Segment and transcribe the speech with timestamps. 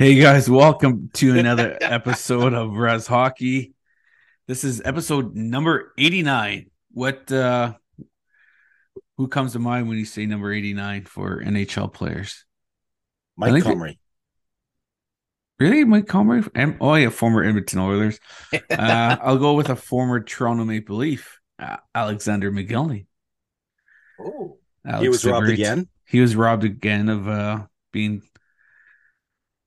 [0.00, 3.74] Hey guys, welcome to another episode of Rez Hockey.
[4.46, 6.70] This is episode number 89.
[6.92, 7.74] What uh
[9.18, 12.46] who comes to mind when you say number 89 for NHL players?
[13.36, 13.98] Mike Comrie.
[15.58, 15.84] Really?
[15.84, 16.78] Mike Comrie?
[16.80, 18.18] Oh yeah, former Edmonton Oilers.
[18.70, 23.04] Uh I'll go with a former Toronto Maple Leaf, uh, Alexander Mogilny.
[24.18, 25.88] oh, Alex he was robbed again.
[26.06, 28.22] He was robbed again of uh being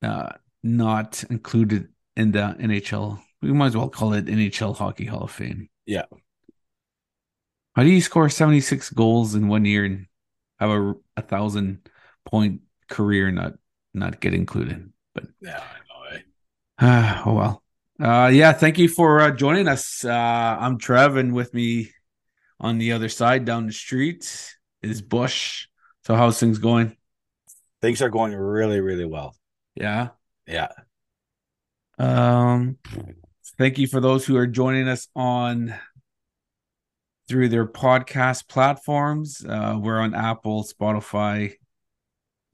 [0.03, 3.20] uh not included in the NHL.
[3.41, 5.70] We might as well call it NHL Hockey Hall of Fame.
[5.85, 6.05] Yeah.
[7.75, 10.05] How do you score 76 goals in one year and
[10.59, 11.89] have a, a thousand
[12.25, 13.53] point career not
[13.94, 14.91] not get included?
[15.13, 16.17] But Yeah, I know.
[16.17, 16.22] eh?
[16.88, 17.63] uh, oh well.
[18.02, 20.06] Uh yeah, thank you for uh, joining us.
[20.06, 21.91] Uh I'm Trev and with me
[22.59, 25.67] on the other side down the street is Bush.
[26.06, 26.95] So how's things going?
[27.81, 29.35] Things are going really, really well.
[29.75, 30.09] Yeah.
[30.47, 30.69] Yeah.
[31.97, 32.77] Um,
[33.57, 35.73] thank you for those who are joining us on
[37.27, 39.44] through their podcast platforms.
[39.47, 41.53] Uh, we're on Apple, Spotify,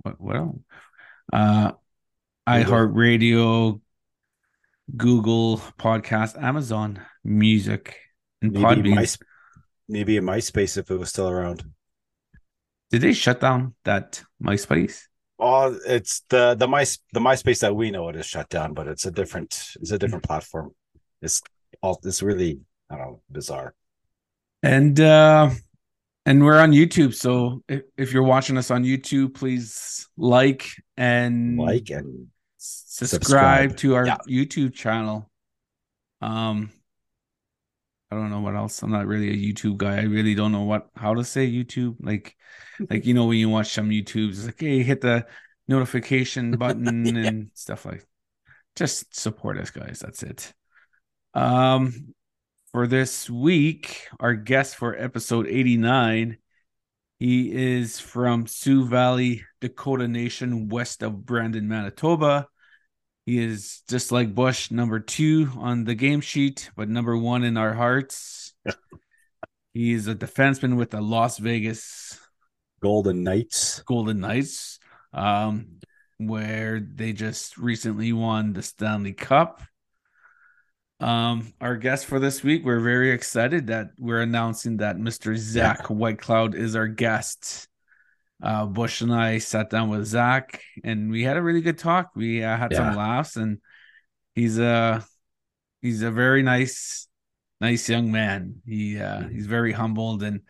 [0.03, 0.59] what what else?
[1.31, 1.71] Uh,
[2.47, 3.81] iHeartRadio,
[4.95, 7.97] Google Podcast, Amazon Music,
[8.41, 8.95] and Maybe Podbean.
[8.95, 9.07] my,
[9.87, 11.63] maybe a MySpace if it was still around.
[12.91, 15.03] Did they shut down that MySpace?
[15.39, 18.87] Oh, it's the the my the MySpace that we know it is shut down, but
[18.87, 20.71] it's a different it's a different platform.
[21.21, 21.41] It's
[21.81, 22.59] all it's really
[22.89, 23.73] I don't know bizarre.
[24.63, 25.51] And uh
[26.25, 27.13] and we're on YouTube.
[27.13, 33.77] So if, if you're watching us on YouTube, please like and Like and subscribe, subscribe.
[33.77, 34.17] to our Yeah.
[34.27, 35.29] YouTube channel.
[36.21, 36.71] Um
[38.11, 38.81] I don't know what else.
[38.81, 39.97] I'm not really a YouTube guy.
[39.97, 41.97] I really don't know what how to say YouTube.
[41.99, 42.35] Like
[42.89, 45.27] like you know when you watch some YouTubes, it's like, hey, hit the
[45.67, 47.25] notification button Yeah.
[47.27, 48.05] and stuff like
[48.75, 49.99] just support us, guys.
[49.99, 50.53] That's it.
[51.33, 52.13] Um
[52.71, 56.37] for this week, our guest for episode 89,
[57.19, 62.47] he is from Sioux Valley, Dakota Nation, west of Brandon, Manitoba.
[63.29, 67.57] He is just like Bush, number two on the game sheet, but number one in
[67.57, 68.55] our hearts.
[69.75, 72.19] he is a defenseman with the Las Vegas
[72.81, 73.83] Golden Knights.
[73.83, 74.79] Golden Knights,
[75.13, 75.77] um,
[76.17, 79.61] where they just recently won the Stanley Cup.
[80.99, 85.37] Um, our guest for this week, we're very excited that we're announcing that Mr.
[85.37, 87.67] Zach Whitecloud is our guest.
[88.41, 92.11] Uh, Bush and I sat down with Zach, and we had a really good talk.
[92.15, 92.77] We uh, had Yeah.
[92.77, 93.59] some laughs, and
[94.33, 95.05] he's a
[95.81, 97.07] he's a very nice,
[97.59, 98.61] nice young man.
[98.65, 99.31] He uh, Mhm.
[99.31, 100.41] he's very humbled, and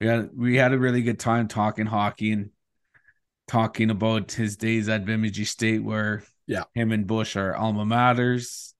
[0.00, 2.50] we had we had a really good time talking hockey and
[3.46, 6.64] talking about his days at Bemidji State, where Yeah.
[6.74, 8.74] him and Bush are alma maters,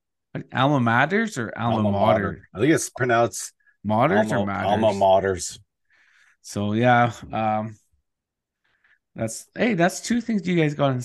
[0.53, 3.53] alma maters or alma, mater, I think it's pronounced
[3.87, 4.69] maters or alma, matters.
[4.69, 5.59] alma maters.
[6.43, 7.77] So yeah, um,
[9.15, 11.03] that's hey, that's two things you guys got in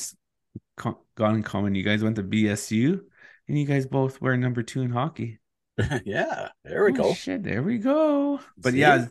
[1.16, 1.76] got in common.
[1.76, 3.02] You guys went to BSU,
[3.48, 5.40] and you guys both were number two in hockey.
[6.06, 7.14] yeah, there we Oh, go.
[7.14, 8.40] Shit, there we go.
[8.58, 8.80] But See?
[8.80, 9.08] yeah,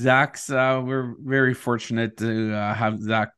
[0.00, 0.50] Zach's.
[0.50, 3.30] Uh, we're very fortunate to uh, have Zach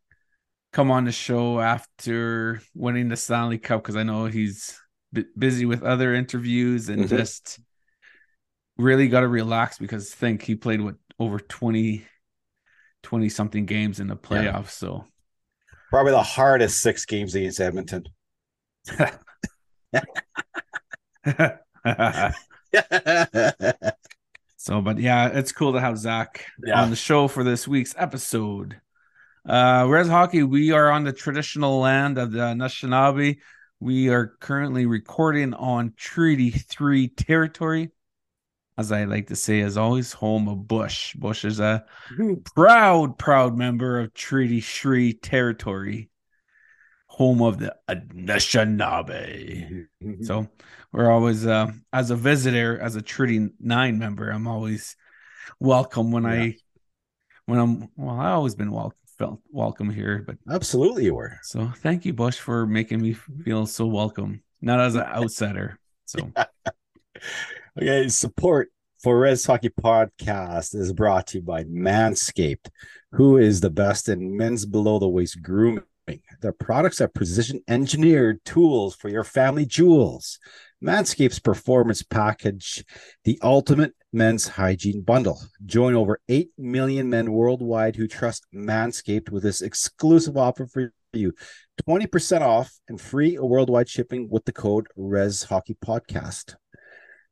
[0.73, 4.79] come on the show after winning the Stanley Cup because I know he's
[5.13, 7.09] bu- busy with other interviews and Mhm.
[7.09, 7.61] just
[8.77, 12.05] really got to relax because think he played with over 20
[13.07, 15.05] 20 something games in the playoffs so
[15.91, 18.05] Probably the hardest six games against Edmonton.
[24.57, 26.83] so but yeah it's cool to have zach Yeah.
[26.83, 28.81] on the show for this week's episode
[29.49, 33.39] uh rez hockey we are on the traditional land of the Anishinaabe.
[33.81, 37.91] we are currently recording on treaty 3 territory
[38.79, 42.35] as i like to say as always home of bush bush is a mm-hmm.
[42.55, 46.11] proud proud member of treaty 3 territory
[47.17, 49.87] home of the Anishinaabe.
[50.23, 50.53] So mm-hmm.
[50.93, 54.97] we're always uh as a visitor, as a Treaty Nine member, I'm always
[55.59, 56.57] welcome when I
[57.47, 61.39] when I'm well, I've always been wel- felt welcome here, but absolutely you were.
[61.43, 63.43] so thank you, Bush, for making me mm-hmm.
[63.43, 65.79] feel so welcome, not as an outsider.
[66.05, 66.31] So
[67.79, 68.71] Okay, support
[69.03, 72.71] for Rez Hockey Podcast is brought to you by Manscaped,
[73.13, 75.83] who is the best in men's below the waist grooming.
[76.41, 80.39] Their products are precision engineered tools for your family jewels.
[80.83, 82.83] Manscaped's performance package,
[83.25, 85.43] the ultimate men's hygiene bundle.
[85.67, 91.35] Join over 8 million men worldwide who trust Manscaped with this exclusive offer for you
[91.87, 96.55] 20% off and free worldwide shipping with the code Rez Hockey Podcast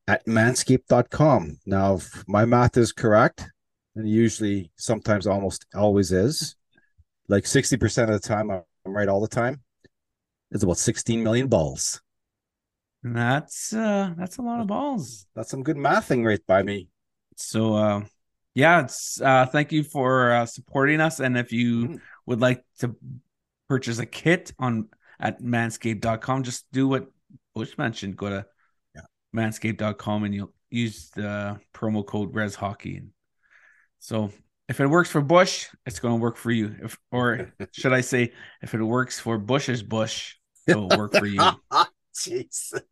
[0.06, 1.58] at manscaped.com.
[1.66, 3.48] Now, if my math is correct,
[3.96, 6.56] and usually sometimes almost always is,
[7.28, 9.62] like 60% of the time, I'm right all the time.
[10.50, 12.00] It's about 16 million balls.
[13.02, 15.26] That's uh that's a lot of balls.
[15.34, 16.88] That's some good mathing right by me.
[17.36, 18.04] So uh
[18.54, 22.00] yeah, it's uh thank you for uh, supporting us and if you mm.
[22.24, 22.96] would like to
[23.68, 24.88] purchase a kit on
[25.20, 27.08] at manscaped.com just do what
[27.54, 28.46] Bush mentioned go to.
[29.34, 33.02] manscaped.com and you'll use the promo code rez hockey
[34.04, 34.30] so
[34.68, 36.76] if it works for Bush, it's going to work for you.
[36.82, 40.34] If, or should I say, if it works for Bush's Bush,
[40.66, 41.40] it'll work for you.
[42.22, 42.82] Jesus.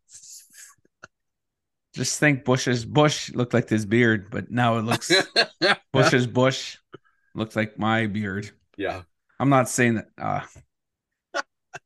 [1.93, 5.11] Just think Bush's Bush looked like his beard, but now it looks
[5.93, 6.77] Bush's Bush
[7.35, 8.49] looks like my beard.
[8.75, 9.03] Yeah.
[9.39, 10.07] I'm not saying that.
[10.17, 10.41] Uh,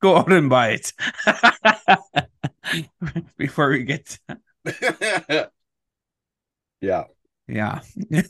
[0.02, 0.94] go out and buy it
[3.38, 4.18] before we get.
[6.82, 7.04] yeah.
[7.48, 7.80] Yeah.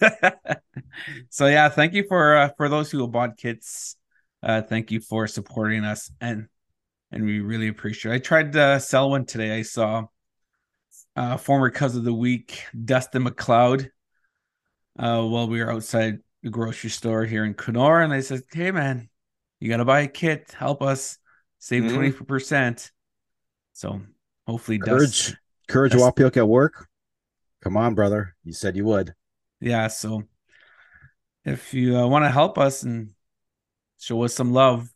[1.29, 3.95] so yeah, thank you for uh, for those who bought kits.
[4.43, 6.47] Uh, thank you for supporting us and
[7.11, 8.15] and we really appreciate it.
[8.15, 9.57] I tried to sell one today.
[9.57, 10.05] I saw
[11.15, 13.89] uh, former cousin of the week, Dustin McLeod,
[14.99, 18.03] uh, while we were outside the grocery store here in Kenora.
[18.03, 19.09] And I said, Hey, man,
[19.59, 20.53] you got to buy a kit.
[20.57, 21.17] Help us
[21.59, 21.95] save mm-hmm.
[21.95, 22.91] 20 percent.
[23.73, 24.01] So
[24.45, 25.37] hopefully, courage, Dust,
[25.67, 26.87] courage, Dust, Wapioke at work.
[27.61, 28.35] Come on, brother.
[28.43, 29.13] You said you would.
[29.59, 29.87] Yeah.
[29.87, 30.23] So
[31.45, 33.11] if you uh, want to help us and
[33.99, 34.89] show us some love,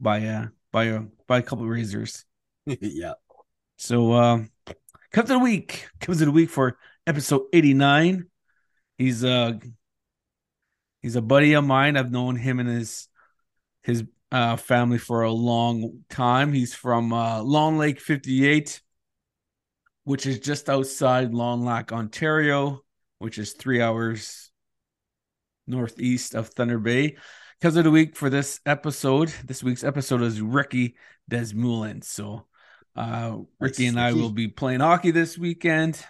[0.00, 2.24] by uh, by a by a couple of razors.
[2.66, 3.14] yeah.
[3.76, 4.50] So um
[5.12, 5.88] comes of the week.
[6.00, 6.76] Comes of the week for
[7.06, 8.26] episode 89.
[8.98, 9.54] He's uh
[11.02, 11.96] he's a buddy of mine.
[11.96, 13.08] I've known him and his
[13.82, 16.52] his uh family for a long time.
[16.52, 18.80] He's from uh Long Lake 58,
[20.04, 22.84] which is just outside Long Lake, Ontario,
[23.18, 24.50] which is three hours
[25.66, 27.16] northeast of Thunder Bay
[27.58, 29.32] because of the week for this episode.
[29.44, 30.96] This week's episode is Ricky
[31.30, 32.04] Desmoulins.
[32.04, 32.46] So
[32.96, 36.04] uh Ricky and I will be playing hockey this weekend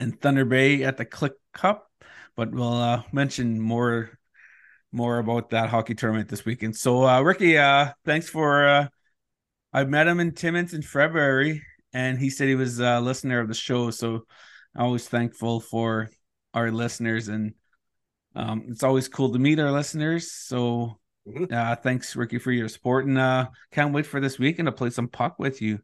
[0.00, 1.88] in Thunder Bay at the Klik Cup,
[2.36, 4.18] but we'll uh, mention more
[4.92, 6.74] more about that hockey tournament this weekend.
[6.74, 8.88] So uh Ricky, uh thanks for uh
[9.72, 11.62] I met him in Timmins in February
[11.96, 13.90] and he said he was a listener of the show.
[13.90, 14.26] So
[14.74, 16.10] I'm always thankful for
[16.52, 17.54] our listeners and
[18.34, 20.30] um, it's always cool to meet our listeners.
[20.30, 21.46] So mm-hmm.
[21.50, 24.90] uh, thanks, Ricky, for your support, and uh, can't wait for this weekend to play
[24.90, 25.78] some puck with you.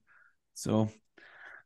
[0.53, 0.91] So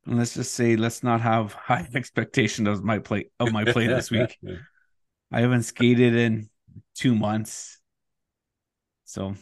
[0.06, 4.12] let's just say let's not have high expectations of my play of my play this
[4.12, 4.38] week.
[5.32, 6.48] I haven't skated in
[6.94, 7.80] two months,
[9.06, 9.34] so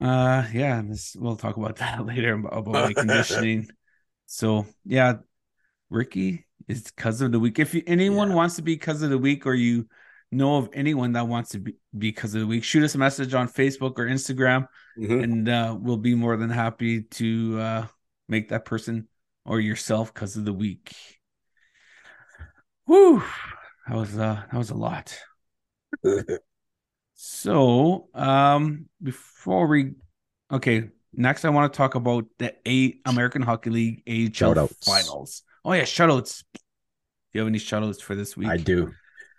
[0.00, 3.68] uh, yeah, this, we'll talk about that later about my conditioning.
[4.26, 5.14] so yeah,
[5.90, 7.58] Ricky, is cousin of the week.
[7.58, 8.36] If you, anyone yeah.
[8.36, 9.88] wants to be cousin of the week, or you
[10.30, 12.98] know of anyone that wants to be, be cousin of the week, shoot us a
[12.98, 14.68] message on Facebook or Instagram,
[14.98, 15.20] mm-hmm.
[15.20, 17.86] and uh, we'll be more than happy to uh,
[18.28, 19.08] make that person
[19.44, 20.94] or yourself cousin of the week.
[22.86, 23.22] Woo!
[23.88, 25.18] That was uh, that was a lot.
[27.20, 29.94] so, um, before we,
[30.52, 34.02] okay, next I want to talk about the eight American Hockey League
[34.40, 35.42] AHL finals.
[35.64, 36.44] Oh yeah, shoutouts.
[36.54, 36.60] Do
[37.32, 38.48] you have any shoutouts for this week?
[38.48, 38.92] I do.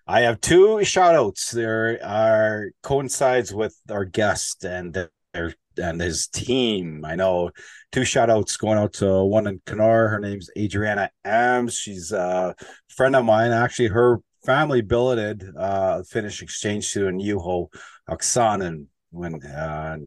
[0.06, 1.52] I have two shoutouts.
[1.52, 4.94] There are coincides with our guest and
[5.34, 7.06] their and his team.
[7.06, 7.52] I know
[7.94, 10.10] two shoutouts going out to one in Kenora.
[10.10, 11.76] Her name's Adriana Ams.
[11.76, 12.56] She's a
[12.90, 13.52] friend of mine.
[13.52, 17.68] Actually, her family billeted uh Finnish exchange student Juho
[18.10, 19.98] Oksanen when uh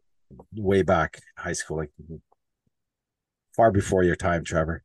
[0.55, 1.91] way back high school, like
[3.55, 4.83] far before your time, Trevor.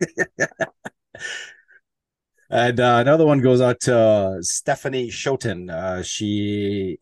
[2.50, 5.70] and uh, another one goes out to Stephanie Shoten.
[5.70, 6.98] Uh, she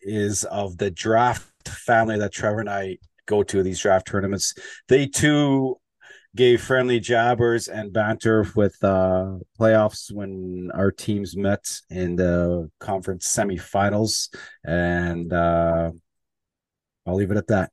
[0.00, 4.54] is of the draft family that Trevor and I go to these draft tournaments.
[4.88, 5.78] They too
[6.36, 13.26] gave friendly jabbers and banter with uh, playoffs when our teams met in the conference
[13.26, 15.90] semifinals, and uh,
[17.06, 17.70] I'll leave it at that.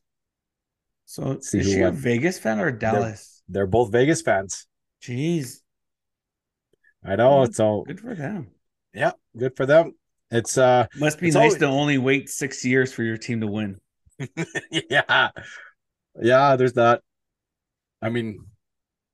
[1.05, 3.43] So, See is she a Vegas fan or Dallas?
[3.47, 4.67] they're both Vegas fans.
[5.01, 5.59] Jeez.
[7.03, 8.47] I know it's all good for them.
[8.93, 9.93] Yeah, good for them.
[10.31, 11.57] It's uh must be nice always...
[11.57, 13.79] to only wait six years for your team to win.
[14.71, 15.29] yeah.
[16.19, 17.01] Yeah, there's that.
[18.01, 18.45] I mean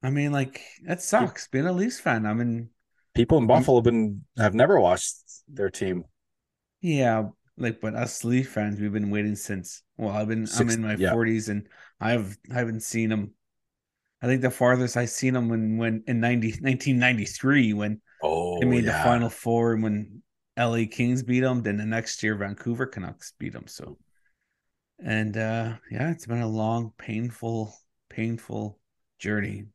[0.04, 2.26] I mean like that sucks being a Leafs fan.
[2.26, 2.70] I mean
[3.14, 6.06] people in Buffalo have been have never watched their team.
[6.82, 9.84] Yeah, like, but us Leaf fans, we've been waiting since.
[9.98, 11.12] Well, I've been I'm in my yeah.
[11.12, 11.68] forties, and
[12.00, 13.34] I've I haven't seen them.
[14.22, 18.66] I think the farthest I seen them when when in 90, 1993 when Oh, they
[18.66, 20.22] made the final four and when
[20.58, 21.64] LA Kings beat them.
[21.64, 23.68] Then the next year Vancouver Canucks beat them.
[23.68, 23.98] So,
[25.04, 27.74] and uh yeah, it's been a long, painful,
[28.16, 28.80] painful
[29.20, 29.66] journey.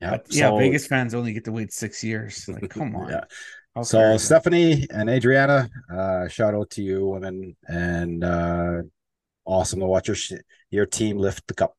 [0.00, 0.10] Yeah.
[0.12, 2.48] But yeah, so- Vegas fans only get to wait six years.
[2.48, 3.08] Like, come on.
[3.10, 3.24] Yeah.
[3.74, 4.42] How So fair is that?
[4.42, 8.82] Stephanie and Adriana, uh, shout out to you women, and uh,
[9.44, 11.74] awesome to watch your sh- your team lift the cup.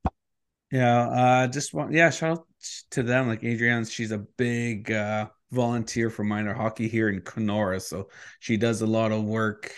[0.71, 2.47] Yeah, uh just want yeah, shout out
[2.91, 3.27] to them.
[3.29, 7.79] Like Adrienne, she's a big uh volunteer for minor hockey here in Kenora.
[7.79, 9.71] So she does a lot of work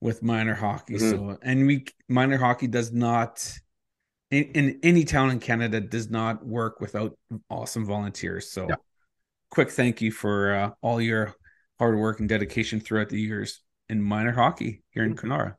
[0.00, 0.94] with minor hockey.
[0.94, 1.10] Mhm.
[1.10, 3.46] So and we minor hockey does not
[4.30, 7.18] in, in any town in Canada does not work without
[7.48, 8.50] awesome volunteers.
[8.50, 8.76] So Yeah.
[9.50, 11.34] quick thank you for uh, all your
[11.78, 15.56] hard work and dedication throughout the years in minor hockey here in Kenora.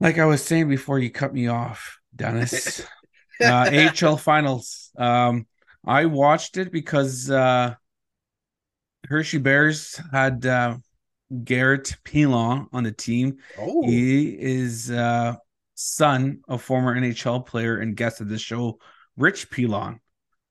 [0.00, 2.84] Like I was saying before you cut me off, Dennis,
[3.40, 3.70] uh,
[4.02, 4.90] AHL finals.
[4.96, 5.46] Um,
[5.84, 7.74] I watched it because uh,
[9.08, 10.76] Hershey Bears had uh,
[11.44, 13.38] Garrett Pilon on the team.
[13.58, 15.36] Oh, He is uh,
[15.82, 18.78] son of former NHL player and guest of the show,
[19.16, 20.00] Rich Pilon.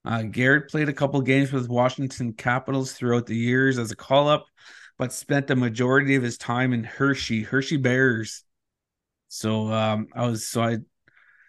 [0.04, 4.28] Uh, Garrett played a couple games with Washington Capitals throughout the years as a call
[4.28, 4.46] up,
[4.98, 8.44] but spent the majority of his time in Hershey, Hershey Bears.
[9.30, 10.78] So um, I was so I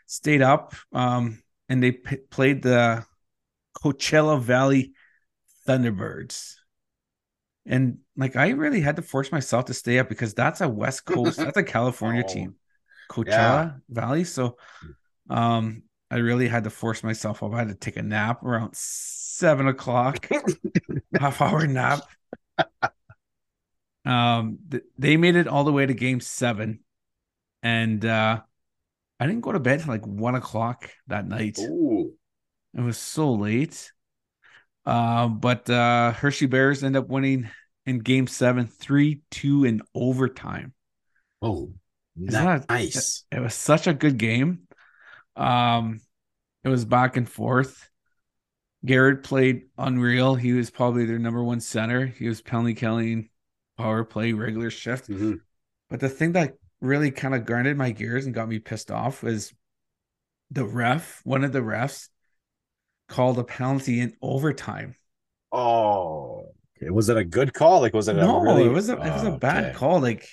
[0.07, 3.05] stayed up um, and they p- played the
[3.77, 4.93] Coachella Valley
[5.69, 6.55] Thunderbirds.
[7.65, 11.05] And like I really had to force myself to stay up because that's a West
[11.05, 12.57] Coast, that's a California Oh, team.
[13.13, 13.71] Coachella yeah.
[13.89, 14.25] Valley.
[14.25, 14.57] So
[15.29, 17.53] um I really had to force myself up.
[17.53, 20.29] I had to take a nap around seven o'clock,
[21.19, 22.01] half hour nap.
[24.05, 26.81] Um th- they made it all the way to game seven.
[27.63, 28.41] And uh
[29.21, 31.59] I didn't go to bed till like one o'clock that night.
[31.61, 32.13] Ooh.
[32.75, 33.93] It was so late.
[34.85, 37.49] Uh, but uh, Hershey Bears end up winning
[37.87, 40.75] in game seven, 3 2 in overtime.
[41.41, 41.73] Oh,
[42.17, 43.25] nice.
[43.31, 44.67] It was such a good game.
[45.37, 46.01] Um,
[46.65, 47.91] it was back and forth.
[48.85, 50.35] Garrett played unreal.
[50.35, 52.07] He was probably their number one center.
[52.07, 53.31] He was penalty killing,
[53.79, 55.09] power play, regular shift.
[55.09, 55.41] Mhm.
[55.91, 59.23] But the thing that really kind of grinded my gears and got me pissed off
[59.23, 59.55] was
[60.51, 62.09] the ref, one of the refs
[63.09, 64.97] called a penalty in overtime.
[65.51, 66.91] Oh, okay.
[66.91, 67.81] was it a good call?
[67.81, 68.65] Like, was it No, a really?
[68.65, 69.73] it was a it was a bad Okay.
[69.73, 70.01] call.
[70.01, 70.29] Like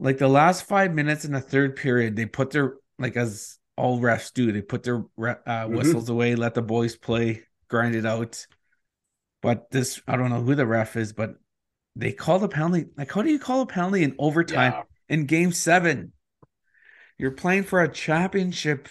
[0.00, 4.00] like the last five minutes in the third period, they put their like as all
[4.00, 5.76] refs do, they put their uh, Mhm.
[5.76, 8.46] whistles away, let the boys play, grind it out.
[9.42, 11.36] But this, I don't know who the ref is, but
[11.96, 12.86] they called a penalty.
[12.96, 14.82] Like, how do you call a penalty in overtime Yeah.
[15.08, 16.12] in game seven?
[17.18, 18.88] You're playing for a championship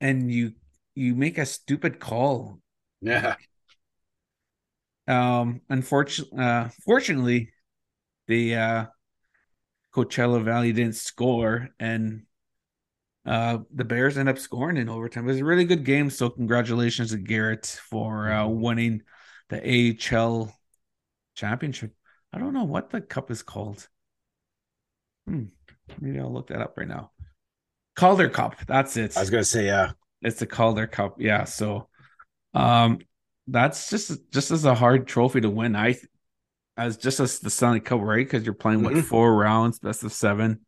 [0.00, 0.52] and you
[0.94, 2.60] you make a stupid call.
[3.00, 3.36] Yeah.
[5.08, 7.52] Um, unfortunately, uh, fortunately,
[8.26, 8.84] the uh,
[9.94, 12.22] Coachella Valley didn't score, and
[13.24, 15.24] uh, the Bears end up scoring in overtime.
[15.24, 16.10] It was a really good game.
[16.10, 19.02] So, congratulations to Garrett for uh, winning
[19.48, 20.52] the AHL
[21.34, 21.92] championship.
[22.32, 23.88] I don't know what the cup is called.
[25.26, 25.44] Hmm.
[26.00, 27.12] Maybe I'll look that up right now.
[27.94, 28.56] Calder Cup.
[28.66, 29.16] That's it.
[29.16, 29.92] I was gonna say, yeah.
[30.22, 31.16] It's the Calder Cup.
[31.18, 31.44] Yeah.
[31.44, 31.88] So
[32.54, 32.98] um
[33.48, 35.76] that's just just as a hard trophy to win.
[35.76, 35.96] I
[36.76, 38.24] as just as the Stanley Cup, right?
[38.26, 39.04] Because you're playing what Mhm.
[39.04, 40.60] four rounds, best of seven.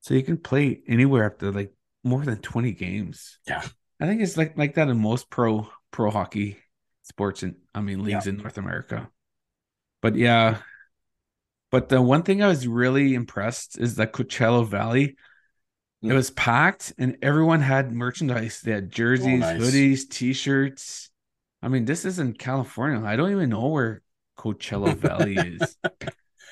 [0.00, 3.38] So you can play anywhere up to like more than 20 games.
[3.46, 3.62] Yeah.
[4.00, 6.58] I think it's like like that in most pro pro hockey
[7.02, 9.10] sports and I mean leagues in North America.
[10.00, 10.58] But yeah.
[11.70, 15.16] But the one thing I was really impressed is that Coachella Valley.
[16.02, 16.14] It Mm.
[16.14, 18.60] was packed and everyone had merchandise.
[18.60, 19.60] They had jerseys, nice.
[19.60, 21.10] hoodies, t-shirts.
[21.62, 23.06] I mean, this is in California.
[23.06, 24.02] I don't even know where
[24.38, 25.76] Coachella Valley is.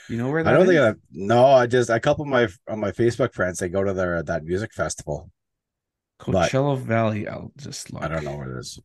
[0.09, 0.77] You know where that I don't is?
[0.77, 1.01] think I.
[1.13, 3.59] No, I just a couple of my on my Facebook friends.
[3.59, 5.31] They go to their that music festival.
[6.27, 7.29] but- Coachella Valley.
[7.29, 8.03] I'll just look.
[8.03, 8.79] I don't know where it is.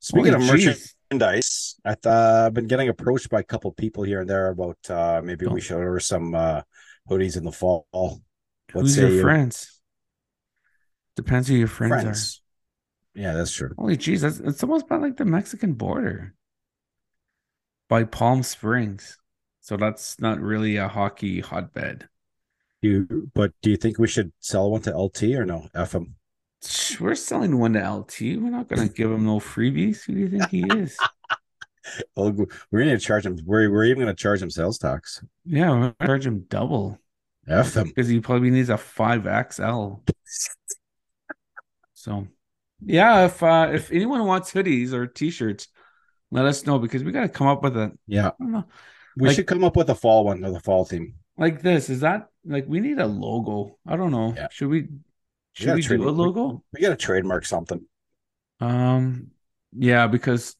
[0.00, 0.92] Speaking Holy of jeez.
[1.10, 4.78] merchandise, I th- I've been getting approached by a couple people here and there about
[4.90, 5.52] uh maybe Oh.
[5.52, 6.60] we should order some uh
[7.10, 7.86] hoodies in the fall.
[7.90, 8.20] What
[8.72, 9.22] Who's your you?
[9.22, 9.80] friends?
[11.16, 12.40] Depends who your friends,
[13.16, 13.20] are.
[13.20, 13.70] Yeah, that's true.
[13.78, 16.34] Holy jeez, that's it's almost by like the Mexican border.
[17.88, 19.18] By Palm Springs.
[19.60, 22.08] So that's not really a hockey hotbed.
[22.82, 25.68] You, but do you think we should sell one to LT or no?
[25.74, 26.12] F FM.
[27.00, 28.20] We're selling one to LT.
[28.20, 30.04] We're not gonna give him no freebies.
[30.04, 30.96] Who do you think he is?
[32.16, 32.32] well,
[32.70, 33.38] we're going to charge him.
[33.44, 35.22] We're, we're even going to charge him sales tax.
[35.44, 36.98] Yeah, we're gonna charge him double
[37.46, 37.88] F him.
[37.88, 39.94] because he probably needs a five XL.
[41.94, 42.26] So,
[42.84, 45.68] yeah, if uh, if anyone wants hoodies or T-shirts,
[46.34, 47.96] let us know because we got to come up with a.
[48.06, 48.28] Yeah.
[48.28, 48.64] I don't know,
[49.16, 51.14] We Like- should come up with a fall one or the fall theme.
[51.38, 51.88] like this.
[51.88, 53.78] Is that like we need a logo?
[53.86, 54.34] I don't know.
[54.36, 54.48] Yeah.
[54.50, 54.82] Should we?
[54.82, 54.88] We
[55.54, 56.64] Should we trade- do a logo?
[56.72, 57.80] We got to trademark something.
[58.60, 59.28] Um,
[59.72, 60.56] yeah, because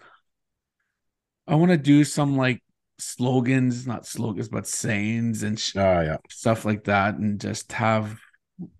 [1.49, 2.63] I want to do some like
[2.99, 6.19] slogans, not slogans, but sayings and sh- Oh, yeah.
[6.31, 8.19] stuff like that, and just have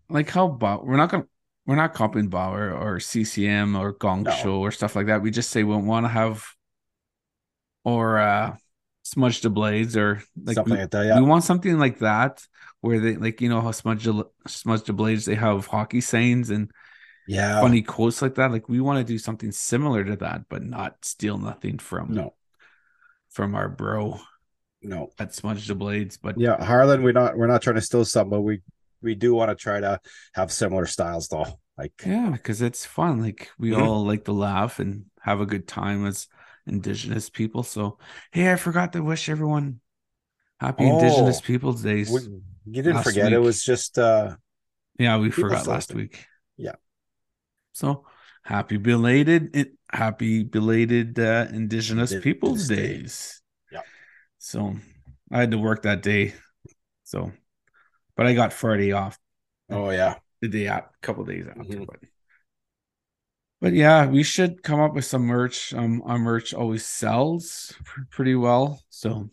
[0.09, 0.85] like how Bauer.
[0.85, 1.27] We're not gonna.
[1.67, 4.31] We're not copying Bauer or CCM or Gong No.
[4.33, 5.23] Show or stuff like that.
[5.23, 6.45] We just say we want to have
[7.85, 8.57] or uh
[9.03, 11.07] smudge the blades or like something we, like that.
[11.07, 11.21] Yeah.
[11.21, 12.47] we want something like that
[12.81, 16.51] where they like you know how smudge the smudge the blades they have hockey sayings
[16.51, 16.71] and
[17.27, 17.61] yeah.
[17.61, 18.51] funny quotes like that.
[18.51, 22.35] Like we want to do something similar to that, but not steal nothing from No,
[23.31, 24.21] from our bro
[24.83, 25.11] no.
[25.19, 26.19] at Smudge the Blades.
[26.19, 26.63] But Yeah.
[26.63, 28.61] Harlan, we're not, we're not trying to steal something, but we,
[29.01, 30.01] we do want to try to
[30.35, 31.47] have similar styles though.
[31.79, 33.21] Like, yeah, because it's fun.
[33.21, 33.83] Like we Mhm.
[33.83, 36.29] all like to laugh and have a good time as
[36.67, 37.63] indigenous people.
[37.63, 37.99] So
[38.33, 39.81] hey, I forgot to wish everyone
[40.61, 42.11] happy Indigenous Oh, Peoples Days.
[42.11, 42.21] we,
[42.67, 44.37] you didn't forget it was just, uh,
[44.99, 45.95] yeah, we forgot last Thursday.
[45.95, 46.27] week.
[46.57, 46.77] Yeah.
[47.73, 48.07] So
[48.43, 52.77] happy belated it happy belated uh, Indigenous Indigenous Peoples Day.
[52.77, 53.43] Days.
[53.71, 53.83] Yeah.
[54.39, 54.77] So
[55.31, 56.35] I had to work that day.
[57.05, 57.33] So
[58.17, 59.19] but I got Friday off
[59.71, 60.15] oh, yeah.
[60.41, 61.63] the day out, a couple days after.
[61.63, 61.87] Mhm.
[61.87, 61.97] But
[63.65, 65.73] but yeah, we should come up with some merch.
[65.73, 69.31] Um, our merch always sells pr- pretty well, so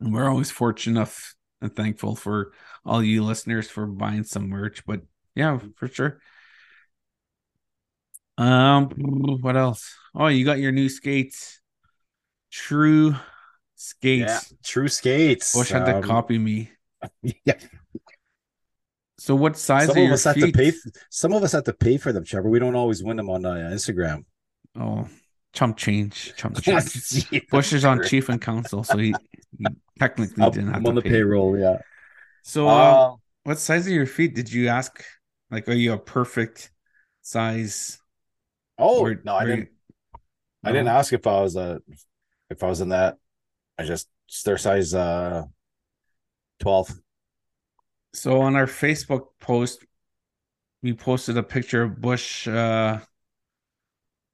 [0.00, 2.50] and we're always fortunate enough and thankful for
[2.84, 4.84] all you listeners for buying some merch.
[4.84, 5.02] But
[5.36, 6.18] yeah, for sure.
[8.36, 8.88] Um,
[9.40, 9.94] what else?
[10.12, 11.60] Oh, you got your new skates,
[12.50, 13.14] True
[13.76, 14.50] Skates.
[14.50, 14.56] Yeah.
[14.64, 15.54] True skates.
[15.54, 16.72] Bush had to Um, copy me.
[17.44, 17.54] Yeah.
[19.20, 20.54] So, what size Some of us have feet?
[20.54, 20.72] to pay.
[21.10, 22.48] Some of us have to pay for them, Trevor.
[22.48, 24.24] We don't always win them on uh, Instagram.
[24.74, 25.06] Oh,
[25.52, 27.28] chump change, chump change.
[27.50, 29.14] Bush is on chief and council, so he,
[29.58, 29.66] he
[29.98, 31.10] technically I'm, didn't have I'm to on the pay.
[31.10, 31.58] payroll.
[31.58, 31.78] Yeah.
[32.44, 34.34] So, uh, Uh, what size are your feet?
[34.34, 35.04] Did you ask?
[35.50, 36.70] Like, are you a perfect
[37.20, 37.98] size?
[38.78, 39.68] oh or- no, I didn't.
[40.64, 41.82] I didn't ask if I was a,
[42.48, 43.18] if I was in that.
[43.78, 44.08] I just
[44.46, 45.44] their size uh,
[46.58, 46.88] twelve.
[48.12, 49.84] So on our Facebook post,
[50.82, 53.00] we posted a picture of Bush, uh,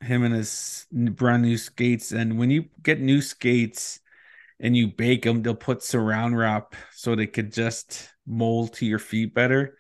[0.01, 2.13] him and his brand new skates.
[2.13, 4.01] And when you get new skates
[4.61, 8.99] and you bake them, they'll put surround wrap so they could just mold to your
[8.99, 9.77] feet better.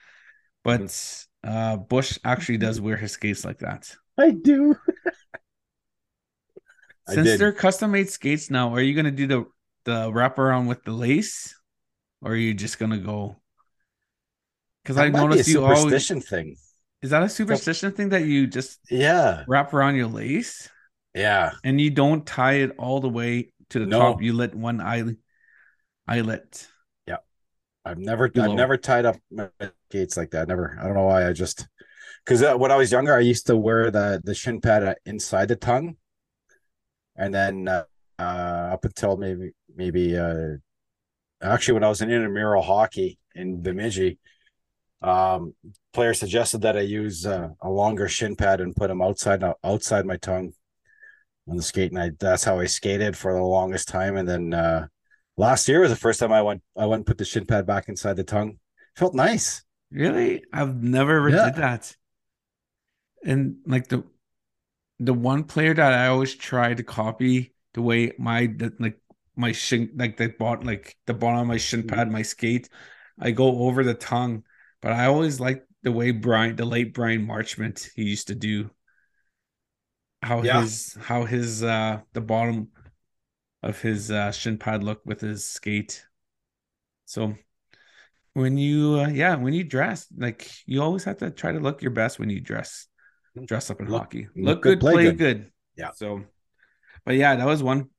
[0.64, 3.94] But uh, Bush actually does wear his skates like that.
[4.18, 4.76] I do.
[7.08, 7.40] Since did.
[7.40, 9.44] they're custom made skates now, are you gonna do the
[9.84, 11.54] the wraparound with the lace,
[12.20, 13.36] or are you just gonna go?
[14.86, 16.56] Because I That might be a noticed you always superstition thing.
[17.02, 19.42] is that a superstition thing that you just Yeah.
[19.48, 20.68] wrap around your lace
[21.12, 21.50] Yeah.
[21.64, 23.98] and you don't tie it all the way to the No.
[23.98, 24.22] top.
[24.22, 25.02] You let one eye
[26.06, 26.68] eyelet
[27.08, 27.16] Yeah,
[27.84, 28.52] I've never Below.
[28.52, 29.50] I've never tied up my
[29.90, 30.46] gates like that.
[30.46, 30.78] Never.
[30.80, 31.26] I don't know why.
[31.26, 31.66] I just
[32.24, 34.94] because uh, when I was younger, I used to wear the the shin pad uh,
[35.04, 35.96] inside the tongue,
[37.16, 37.84] and then uh,
[38.20, 40.62] uh, up until maybe maybe uh,
[41.42, 44.20] actually when I was in intramural hockey in Bemidji,
[45.02, 45.54] um,
[45.92, 50.06] player suggested that I use uh, a longer shin pad and put them outside outside
[50.06, 50.52] my tongue
[51.48, 54.54] on the skate, and I that's how I skated for the longest time, and then.
[54.54, 54.86] uh
[55.38, 56.62] Last year was the first time I went.
[56.76, 58.58] I went and put the shin pad back inside the tongue.
[58.96, 59.62] Felt nice.
[59.90, 60.44] Really?
[60.52, 61.32] I've never ever Yeah.
[61.32, 61.96] did that.
[63.24, 64.04] And like the
[65.00, 69.00] the one player that I always try to copy the way my the, like
[69.36, 71.86] my shin like the bot like the bottom of my shin Mhm.
[71.86, 72.68] pad, my skate,
[73.18, 74.44] I go over the tongue.
[74.86, 78.70] But I always like the way Bryan, the late Bryan Marchment, he used to do.
[80.22, 80.60] How Yeah.
[80.60, 82.68] his how his uh the bottom
[83.64, 86.06] of his uh shin pad look with his skate.
[87.04, 87.34] So
[88.34, 91.82] when you uh, yeah when you dress like you always have to try to look
[91.82, 92.86] your best when you dress
[93.44, 95.18] dress up in Look- hockey look look, good, good, play play good.
[95.18, 95.52] good.
[95.74, 95.90] Yeah.
[95.96, 96.22] so
[97.04, 97.90] but yeah that was one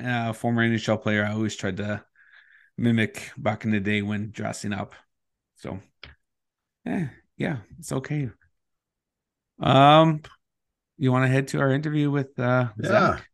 [0.00, 2.04] uh former nhl player i always tried to
[2.76, 4.92] mimic back in the day when dressing up
[5.54, 5.80] so
[6.86, 8.28] yeah yeah it's okay
[9.60, 10.20] um
[10.98, 12.88] you want to head to our interview with uh Yeah.
[12.88, 13.28] Zach?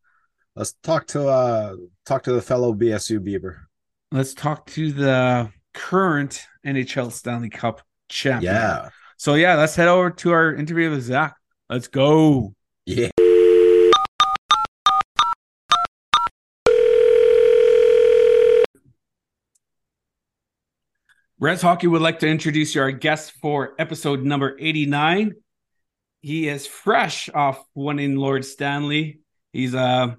[0.57, 3.69] Let's talk to uh talk to the fellow BSU Beaver.
[4.11, 8.89] let's talk to the current nhl stanley cup champion Yeah.
[9.17, 11.37] So yeah, let's head over to our interview with Zach.
[11.71, 12.55] Let's go.
[12.87, 13.09] Yeah.
[21.43, 25.35] Rez Hockey would like to introduce you our guest for episode number 89.
[26.21, 29.19] He is fresh off winning Lord Stanley.
[29.53, 30.19] He's a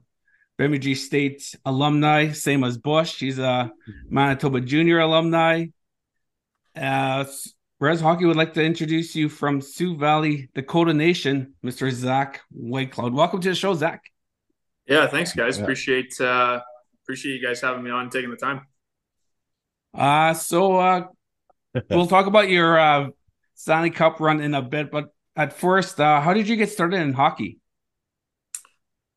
[0.57, 3.21] Bemidji State alumni, same as Bush.
[3.21, 3.71] He's a
[4.09, 5.67] Manitoba Junior alumni.
[6.75, 7.23] Uh,
[7.79, 11.89] Rez Hockey would like to introduce you from Sioux Valley, Dakota Nation, Mr.
[11.89, 13.13] Zach Whitecloud.
[13.13, 14.03] Welcome to the show, Zach.
[14.85, 15.55] Yeah, thanks, guys.
[15.55, 15.63] Yeah.
[15.63, 16.59] Appreciate uh,
[17.05, 18.67] appreciate you guys having me on, and taking the time.
[19.93, 21.07] Uh so uh,
[21.89, 23.09] we'll talk about your uh,
[23.55, 27.01] Stanley Cup run in a bit, but at first, uh, how did you get started
[27.01, 27.59] in hockey?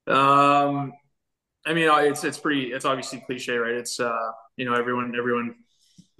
[0.06, 0.92] Um,
[1.66, 2.72] I mean, it's it's pretty.
[2.72, 3.74] It's obviously cliche, right?
[3.74, 5.56] It's uh, you know, everyone, everyone.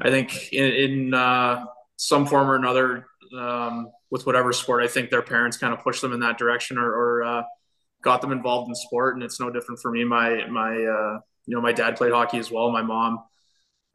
[0.01, 1.65] I think in, in uh,
[1.97, 3.07] some form or another,
[3.39, 6.77] um, with whatever sport, I think their parents kind of push them in that direction
[6.77, 7.43] or, or uh,
[8.03, 10.05] got them involved in sport, and it's no different for me.
[10.05, 12.71] My my uh, you know, my dad played hockey as well.
[12.71, 13.21] My mom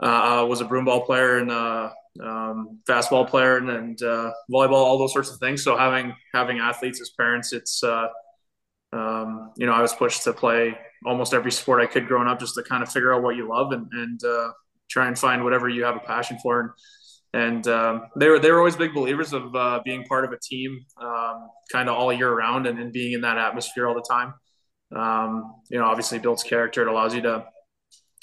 [0.02, 1.90] uh, was a broomball player and uh,
[2.22, 5.64] um, fastball player and, and uh, volleyball, all those sorts of things.
[5.64, 8.08] So having having athletes as parents, it's uh,
[8.94, 12.40] um, you know I was pushed to play almost every sport I could growing up,
[12.40, 14.52] just to kind of figure out what you love and and uh,
[14.90, 16.60] try and find whatever you have a passion for.
[16.60, 16.72] And,
[17.34, 20.40] and um, they were they were always big believers of uh, being part of a
[20.42, 24.06] team, um, kind of all year round, and, and, being in that atmosphere all the
[24.10, 24.34] time.
[24.94, 26.82] Um, you know, obviously builds character.
[26.82, 27.46] It allows you to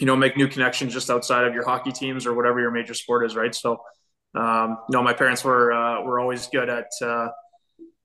[0.01, 2.95] you know make new connections just outside of your hockey teams or whatever your major
[2.95, 3.55] sport is right?
[3.55, 3.81] So
[4.35, 7.29] um, you know my parents were uh, were always good at uh,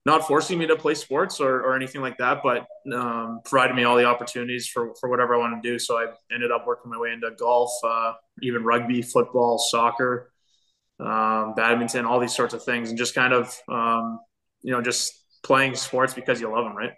[0.06, 3.84] not forcing me to play sports or, or anything like that but um, provided me
[3.84, 5.80] all the opportunities for, for whatever i wanted to do.
[5.80, 10.32] So i ended up working my way into golf uh, even rugby football soccer
[11.00, 14.20] um, badminton all these sorts of things and just kind of um,
[14.62, 16.94] you know just playing sports because you love them right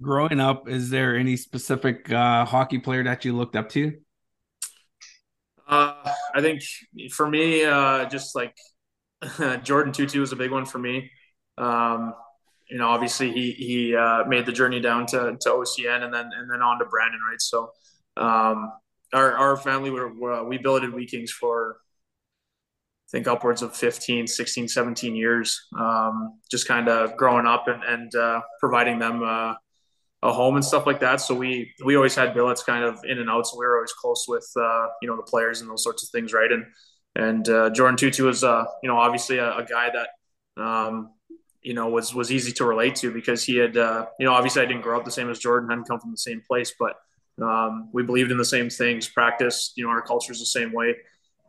[0.00, 3.92] growing up, is there any specific uh, hockey player that you looked up to?
[5.66, 5.94] Uh,
[6.34, 6.62] I think
[7.12, 8.56] for me, uh, just like
[9.22, 11.10] Jordin Tootoo was a big one for me.
[11.58, 12.14] Um,
[12.70, 16.30] you know, obviously he he uh, made the journey down to, to OCN and then
[16.36, 17.40] and then on to Brandon, right?
[17.40, 17.72] So
[18.16, 18.72] um,
[19.12, 21.78] our our family were, we billeted Wheat Kings for
[23.08, 27.82] I think upwards of 15, 16, 17 years, um, just kind of growing up and,
[27.82, 29.54] and uh, providing them uh,
[30.22, 31.20] a home and stuff like that.
[31.20, 33.46] So we we always had billets kind of in and out.
[33.46, 36.08] So we were always close with uh, you know the players and those sorts of
[36.10, 36.50] things, right?
[36.50, 36.66] And
[37.14, 41.12] and uh, Jordin Tootoo was uh, you know obviously a, a guy that um,
[41.62, 44.62] you know was was easy to relate to because he had uh, you know obviously
[44.62, 46.96] I didn't grow up the same as Jordin, hadn't come from the same place, but
[47.40, 49.74] um, we believed in the same things, practiced.
[49.76, 50.96] You know our cultures the same way.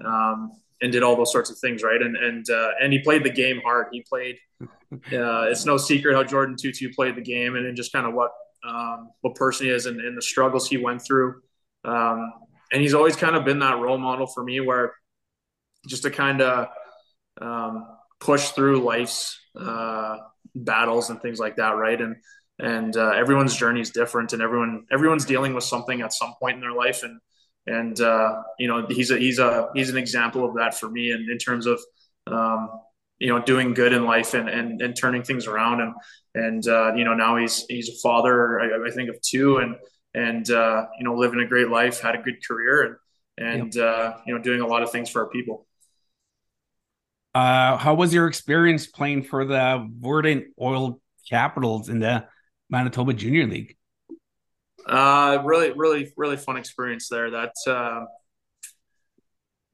[0.03, 0.51] Um,
[0.81, 2.01] and did all those sorts of things, right?
[2.01, 3.87] And and uh, and he played the game hard.
[3.91, 4.37] He played.
[4.91, 8.15] Uh, it's no secret how Jordin Tootoo played the game, and, and just kind of
[8.15, 8.31] what
[8.67, 11.41] um, what person he is and, and, the struggles he went through.
[11.85, 12.31] Um,
[12.71, 14.93] and he's always kind of been that role model for me where
[15.87, 16.67] just to kind of
[17.41, 17.87] um,
[18.19, 20.17] push through life's uh,
[20.53, 21.71] battles and things like that.
[21.71, 21.99] Right.
[21.99, 22.17] And,
[22.59, 26.55] and uh, everyone's journey is different and everyone, everyone's dealing with something at some point
[26.55, 27.03] in their life.
[27.03, 27.19] And,
[27.65, 31.11] and, uh, you know, he's a, he's a, he's an example of that for me.
[31.11, 31.79] And in terms of,
[32.27, 32.69] um,
[33.19, 35.93] you know doing good in life and and, and turning things around and
[36.35, 39.75] and uh, you know now he's he's a father I, I think of two and
[40.13, 42.95] and uh, you know living a great life had a good career and
[43.37, 43.85] and yep.
[43.85, 45.65] uh, you know doing a lot of things for our people.
[47.35, 52.25] Uh, how was your experience playing for the Virden Oil Capitals in the
[52.69, 53.77] Manitoba Junior League?
[54.85, 57.29] Uh, really, really, really fun experience there.
[57.29, 58.05] That uh,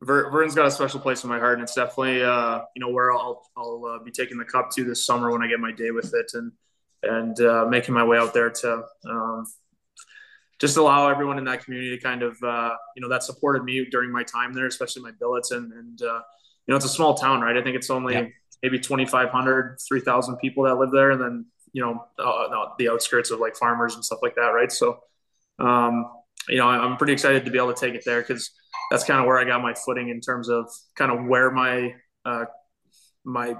[0.01, 2.89] Ver, Virden's got a special place in my heart, and it's definitely uh, you know
[2.89, 5.71] where I'll I'll uh, be taking the cup to this summer when I get my
[5.71, 6.51] day with it, and
[7.03, 9.45] and uh, making my way out there to um,
[10.59, 13.85] just allow everyone in that community to kind of uh, you know that supported me
[13.89, 16.21] during my time there, especially my billets, and and uh,
[16.67, 17.57] you know it's a small town, right?
[17.57, 18.27] I think it's only yeah.
[18.63, 23.39] maybe 2,500, 3,000 people that live there, and then you know uh, the outskirts of
[23.39, 24.71] like farmers and stuff like that, right?
[24.71, 24.99] So
[25.59, 26.09] um,
[26.47, 28.51] you know I'm pretty excited to be able to take it there because
[28.91, 31.95] that's kind of where I got my footing in terms of kind of where my
[32.25, 32.45] uh,
[33.23, 33.55] my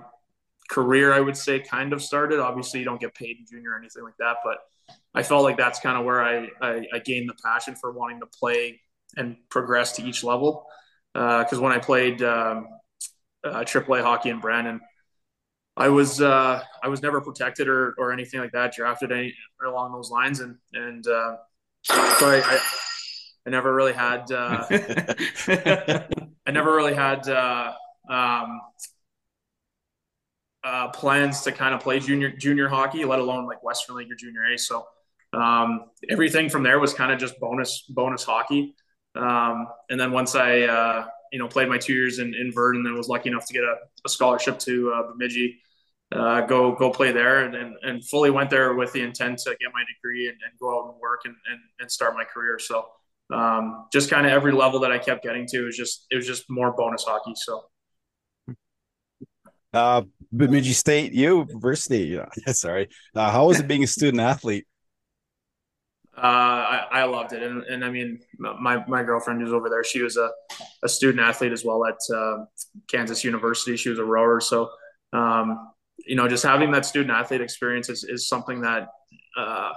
[0.70, 2.40] career, I would say, kind of started.
[2.40, 4.58] Obviously, you don't get paid in junior or anything like that, but
[5.14, 8.20] I felt like that's kind of where I, I, I gained the passion for wanting
[8.20, 8.82] to play
[9.16, 10.66] and progress to each level.
[11.14, 12.68] Because uh, when I played um,
[13.44, 14.82] uh, AAA hockey in Brandon,
[15.78, 19.34] I was uh, I was never protected or, or anything like that, drafted any
[19.66, 21.36] along those lines, and and uh,
[21.84, 22.60] so I, I
[23.46, 24.32] I never really had.
[24.32, 24.66] Uh,
[26.48, 27.74] I never really had uh,
[28.10, 28.62] um,
[30.64, 34.16] uh, plans to kind of play junior junior hockey, let alone like Western League or
[34.16, 34.58] Junior A.
[34.58, 34.86] So
[35.34, 38.76] um, everything from there was kind of just bonus bonus hockey.
[39.16, 41.06] Um, and then once I uh,
[41.36, 43.54] you know, played my two years in, in Virden and then was lucky enough to
[43.54, 45.60] get a, a scholarship to uh, Bemidji,
[46.14, 49.50] uh, go go play there, and, and, and fully went there with the intent to
[49.60, 52.58] get my degree and, and go out and work and, and, and start my career.
[52.58, 52.86] So
[53.34, 56.28] um, just kind of every level that I kept getting to was just it was
[56.28, 57.34] just more bonus hockey.
[57.36, 57.64] So.
[59.74, 62.20] Uh, Bemidji State University.
[62.48, 62.90] Yeah, sorry.
[63.14, 64.66] Uh, how was it being a student athlete?
[66.18, 69.84] Uh, I, I loved it, and, and I mean, my my girlfriend who's over there,
[69.84, 70.30] she was a,
[70.82, 72.46] a student athlete as well at uh,
[72.88, 73.76] Kansas University.
[73.76, 74.70] She was a rower, so
[75.12, 75.74] um,
[76.06, 78.88] you know, just having that student athlete experience is, is something that
[79.38, 79.74] uh,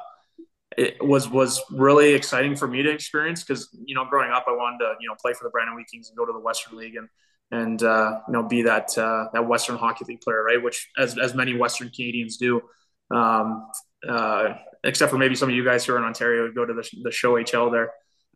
[0.78, 4.52] it was was really exciting for me to experience because you know, growing up, I
[4.52, 6.78] wanted to you know play for the Brandon Wheat Kings and go to the Western
[6.78, 7.08] League and
[7.50, 10.62] and uh, you know be that uh, that Western Hockey League player, right?
[10.62, 12.62] Which as as many Western Canadians do.
[13.10, 13.66] Um,
[14.08, 16.88] uh, except for maybe some of you guys who are in Ontario go to the,
[17.02, 17.90] the show HL there.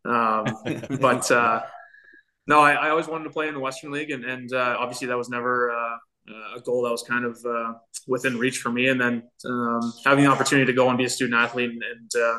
[0.05, 1.62] Um, but uh,
[2.48, 5.07] no, I, I, always wanted to play in the Western League, and, and uh, obviously
[5.09, 5.96] that was never uh,
[6.28, 7.74] a goal that was kind of uh,
[8.06, 8.88] within reach for me.
[8.88, 12.11] And then um, having the opportunity to go and be a student athlete and, and
[12.22, 12.38] uh,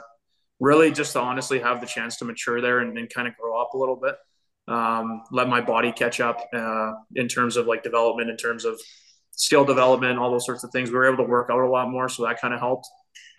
[0.60, 3.62] really just to honestly have the chance to mature there and, and kind of grow
[3.62, 4.16] up a little bit,
[4.68, 8.80] um, let my body catch up uh, in terms of like development, in terms of
[9.32, 10.90] skill development, all those sorts of things.
[10.90, 12.88] We were able to work out a lot more, so that kind of helped.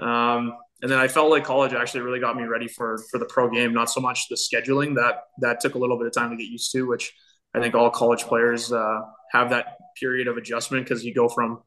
[0.00, 3.24] Um, and then I felt like college actually really got me ready for for the
[3.26, 3.72] pro game.
[3.72, 6.50] Not so much the scheduling that that took a little bit of time to get
[6.50, 7.14] used to, which
[7.54, 9.00] I think all college players uh,
[9.32, 11.60] have that period of adjustment because you go from,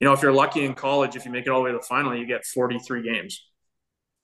[0.00, 1.78] you know, if you're lucky in college, if you make it all the way to
[1.78, 3.46] the final, you get 43 games.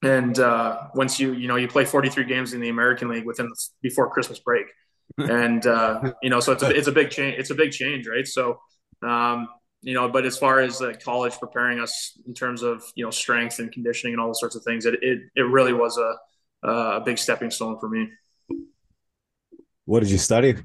[0.02, 3.46] And uh, once you, you know, you play 43 games in the American League within
[3.48, 4.66] the, before Christmas break,
[5.18, 7.36] and uh, you know, so it's a it's a big change.
[7.38, 8.26] It's a big change, right?
[8.26, 8.60] So
[9.02, 9.48] um,
[9.82, 13.10] you know, but as far as uh, college preparing us in terms of you know
[13.10, 16.14] strength and conditioning and all those sorts of things, it it, it really was a
[16.68, 18.08] a big stepping stone for me.
[19.84, 20.56] What did you study?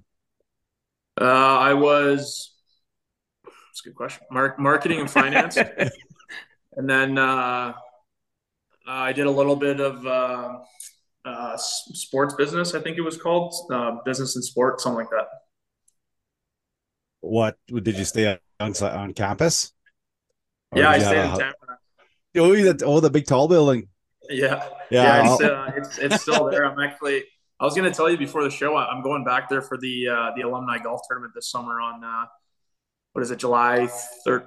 [1.20, 2.52] Uh, I was.
[3.76, 4.26] That's a good question.
[4.32, 5.58] Mark, marketing and finance,
[6.78, 7.74] and then uh,
[8.88, 10.60] I did a little bit of uh,
[11.26, 12.74] uh, sports business.
[12.74, 15.28] I think it was called uh, business and sport, something like that.
[17.20, 19.74] What did you stay on on campus?
[20.72, 21.56] Or yeah, I stayed in Tampa.
[22.38, 23.90] Oh, that oh the big tall building.
[24.30, 26.66] Yeah, yeah, yeah it's, uh, it's, it's still there.
[26.66, 27.26] I'm actually.
[27.60, 28.78] I was going to tell you before the show.
[28.78, 32.26] I'm going back there for the uh, the alumni golf tournament this summer on uh,
[33.16, 33.88] what is it, July
[34.28, 34.44] 13th,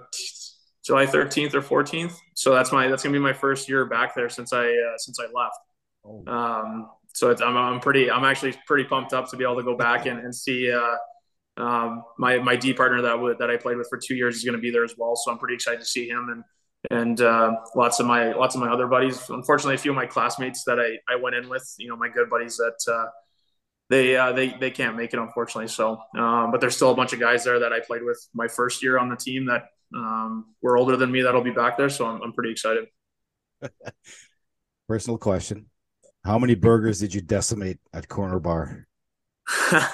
[0.85, 2.13] July 13th or 14th.
[2.35, 4.99] So that's my that's going to be my first year back there since I uh,
[4.99, 5.57] since I left.
[6.05, 6.23] Oh.
[6.27, 9.75] Um, so I'm, I'm pretty I'm actually pretty pumped up to be able to go
[9.75, 13.79] back and, and see uh, um, my my D partner that w- that I played
[13.79, 15.81] with for two years is going to be there as well, so I'm pretty excited
[15.81, 16.45] to see him and
[16.91, 19.31] and uh, lots of my lots of my other buddies.
[19.31, 22.11] Unfortunately, a few of my classmates that I, I went in with, you know, my
[22.11, 23.07] good buddies that uh,
[23.91, 25.69] they uh, they they can't make it unfortunately.
[25.69, 28.49] So, um, but there's still a bunch of guys there that I played with my
[28.49, 31.89] first year on the team that um, were older than me that'll be back there.
[31.89, 32.87] So I'm, I'm pretty excited.
[34.89, 35.67] Personal question:
[36.25, 38.87] How many burgers did you decimate at Corner Bar?
[39.73, 39.87] yeah,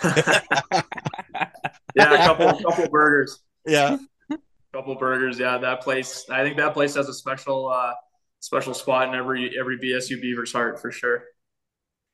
[1.94, 3.40] a couple couple burgers.
[3.64, 3.98] Yeah.
[4.30, 4.38] a
[4.72, 5.38] Couple burgers.
[5.38, 6.28] Yeah, that place.
[6.28, 7.92] I think that place has a special uh
[8.40, 11.22] special spot in every every BSU Beavers heart for sure.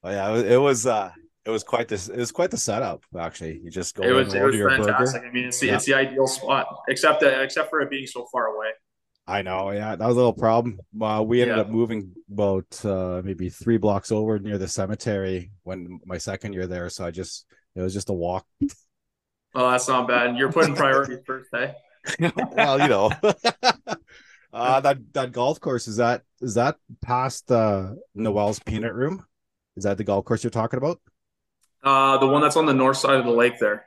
[0.04, 1.10] Oh yeah, it was uh
[1.44, 3.60] it was quite this it was quite the setup actually.
[3.62, 5.22] You just go it was, it was fantastic.
[5.22, 5.28] Burger.
[5.28, 5.76] I mean it's the yeah.
[5.76, 8.68] it's the ideal spot except that except for it being so far away.
[9.26, 10.80] I know, yeah, that was a little problem.
[11.00, 11.62] Uh, we ended yeah.
[11.62, 16.66] up moving about uh, maybe three blocks over near the cemetery when my second year
[16.66, 16.88] there.
[16.88, 18.44] So I just it was just a walk
[19.54, 20.36] Oh, that's not bad.
[20.36, 21.74] You're putting priorities first, hey?
[22.52, 23.10] well, you know.
[24.52, 29.24] uh that that golf course is that is that past uh Noel's peanut room?
[29.76, 31.00] Is that the golf course you're talking about?
[31.82, 33.86] Uh the one that's on the north side of the lake there.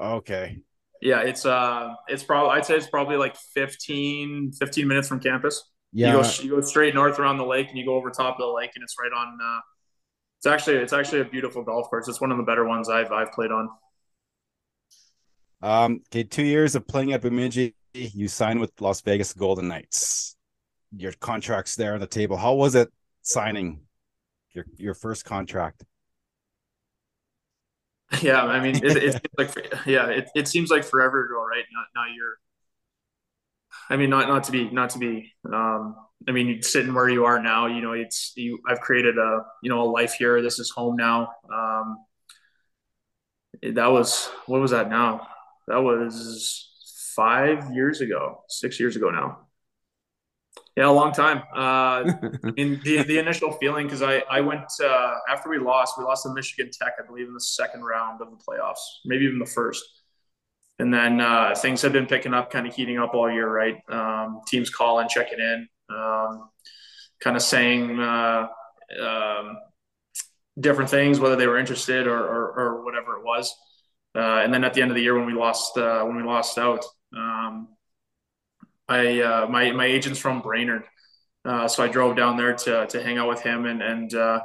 [0.00, 0.58] Okay.
[1.00, 5.64] Yeah, it's uh it's probably I'd say it's probably like 15 15 minutes from campus.
[5.92, 6.16] Yeah.
[6.16, 8.40] You go you go straight north around the lake and you go over top of
[8.40, 9.60] the lake and it's right on uh
[10.38, 12.08] it's actually it's actually a beautiful golf course.
[12.08, 13.68] It's one of the better ones I've I've played on.
[15.62, 20.36] Um, okay, two years of playing at Bemidji, you signed with Las Vegas Golden Knights.
[20.96, 22.36] Your contract's there on the table.
[22.36, 22.90] How was it
[23.22, 23.82] signing
[24.50, 25.84] your your first contract?
[28.22, 31.64] Yeah, I mean, it, it seems like yeah, it, it seems like forever ago, right?
[31.94, 32.36] Now, you're,
[33.88, 35.32] I mean, not not to be not to be.
[35.52, 35.96] Um,
[36.28, 38.58] I mean, sitting where you are now, you know, it's you.
[38.68, 40.40] I've created a you know a life here.
[40.42, 41.32] This is home now.
[41.52, 41.98] Um,
[43.62, 45.26] that was what was that now?
[45.68, 46.68] That was
[47.14, 49.46] five years ago, six years ago now.
[50.76, 51.42] Yeah, a long time.
[51.54, 52.04] Uh,
[52.56, 56.22] in the, the initial feeling, because I, I went uh, after we lost, we lost
[56.24, 59.46] to Michigan Tech, I believe, in the second round of the playoffs, maybe even the
[59.46, 59.84] first.
[60.78, 63.76] And then uh, things have been picking up, kind of heating up all year, right?
[63.90, 66.48] Um, teams calling, checking in, um,
[67.20, 68.48] kind of saying uh,
[69.00, 69.58] um,
[70.58, 73.54] different things, whether they were interested or, or, or whatever it was.
[74.14, 76.22] Uh, and then at the end of the year, when we lost, uh, when we
[76.22, 76.84] lost out,
[77.16, 77.68] um,
[78.92, 80.84] I uh, my my agent's from Brainerd,
[81.44, 84.40] uh, so I drove down there to to hang out with him, and and uh,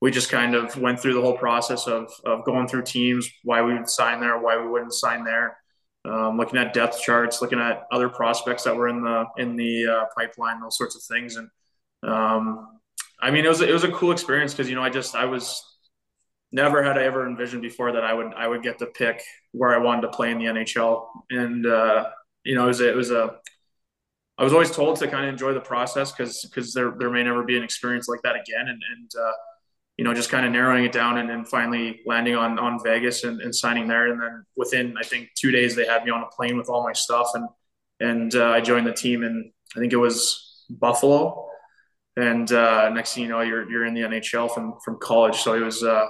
[0.00, 3.62] we just kind of went through the whole process of of going through teams, why
[3.62, 5.56] we would sign there, why we wouldn't sign there,
[6.04, 9.86] um, looking at depth charts, looking at other prospects that were in the in the
[9.86, 11.50] uh, pipeline, those sorts of things, and
[12.02, 12.78] um,
[13.20, 15.24] I mean it was it was a cool experience because you know I just I
[15.24, 15.62] was
[16.52, 19.22] never had I ever envisioned before that I would I would get to pick
[19.52, 22.08] where I wanted to play in the NHL, and uh,
[22.44, 23.40] you know it was it was a
[24.40, 27.22] I was always told to kind of enjoy the process because because there there may
[27.22, 29.32] never be an experience like that again, and and uh,
[29.98, 33.22] you know just kind of narrowing it down and then finally landing on on Vegas
[33.24, 36.22] and, and, signing there, and then within I think two days they had me on
[36.22, 37.48] a plane with all my stuff, and
[38.00, 41.46] and uh, I joined the team, and I think it was Buffalo,
[42.16, 45.52] and uh, next thing you know you're you're in the NHL from from college, so
[45.52, 46.06] it was uh,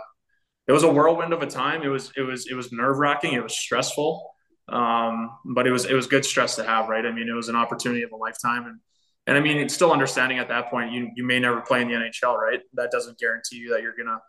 [0.68, 1.82] it was a whirlwind of a time.
[1.82, 3.32] It was it was it was nerve wracking.
[3.32, 4.29] It was stressful.
[4.70, 7.04] Um, but it was it was good stress to have, right?
[7.04, 8.78] I mean, it was an opportunity of a lifetime, and
[9.26, 11.88] and I mean, it's still understanding at that point you you may never play in
[11.88, 12.60] the NHL, right?
[12.74, 14.20] That doesn't guarantee you that you're gonna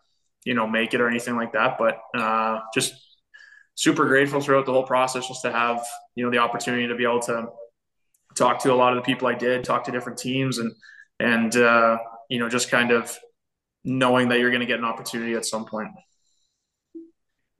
[0.44, 1.78] you know make it or anything like that.
[1.78, 2.94] But uh, just
[3.76, 7.04] super grateful throughout the whole process just to have you know the opportunity to be
[7.04, 7.48] able to
[8.36, 10.72] talk to a lot of the people I did, talk to different teams, and
[11.20, 11.98] and uh,
[12.30, 13.16] you know just kind of
[13.84, 15.90] knowing that you're going to get an opportunity at some point.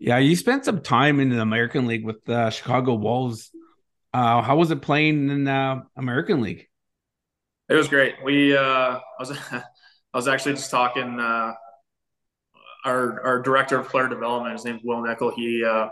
[0.02, 3.52] Yeah, you spent some time in the American League with the Chicago Wolves.
[4.12, 6.68] Uh, how was it playing in the American League?
[7.70, 8.16] It was great.
[8.24, 9.64] We uh, I was I
[10.12, 11.20] was actually just talking.
[11.20, 11.54] Uh,
[12.84, 15.36] our our director of player development, his name's Will Nickel.
[15.36, 15.90] He uh,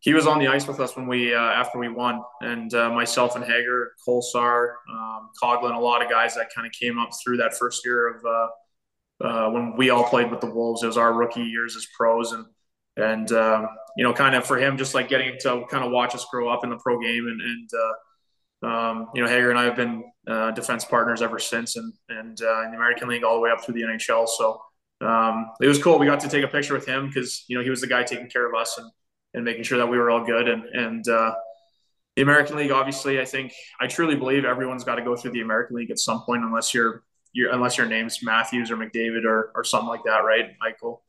[0.00, 2.90] he was on the ice with us when we uh, after we won, and uh,
[2.90, 7.10] myself and Hager, Kolesar, um, Coghlan, a lot of guys that kind of came up
[7.22, 8.48] through that first year of uh,
[9.24, 10.82] uh, when we all played with the Wolves.
[10.82, 12.44] It was our rookie years as pros, and
[12.96, 16.14] and um, you know, kind of for him, just like getting to kind of watch
[16.14, 19.58] us grow up in the pro game, and, and uh, um, you know, Hager and
[19.58, 23.24] I have been uh, defense partners ever since, and and uh, in the American League
[23.24, 24.28] all the way up through the NHL.
[24.28, 24.60] So
[25.00, 25.98] um, it was cool.
[25.98, 28.02] We got to take a picture with him because you know he was the guy
[28.02, 28.90] taking care of us and
[29.34, 30.48] and making sure that we were all good.
[30.48, 31.34] And and uh,
[32.16, 35.40] the American League, obviously, I think I truly believe everyone's got to go through the
[35.40, 37.02] American League at some point, unless you're,
[37.32, 41.02] you're unless your name's Matthews or McDavid or or something like that, right, Michael?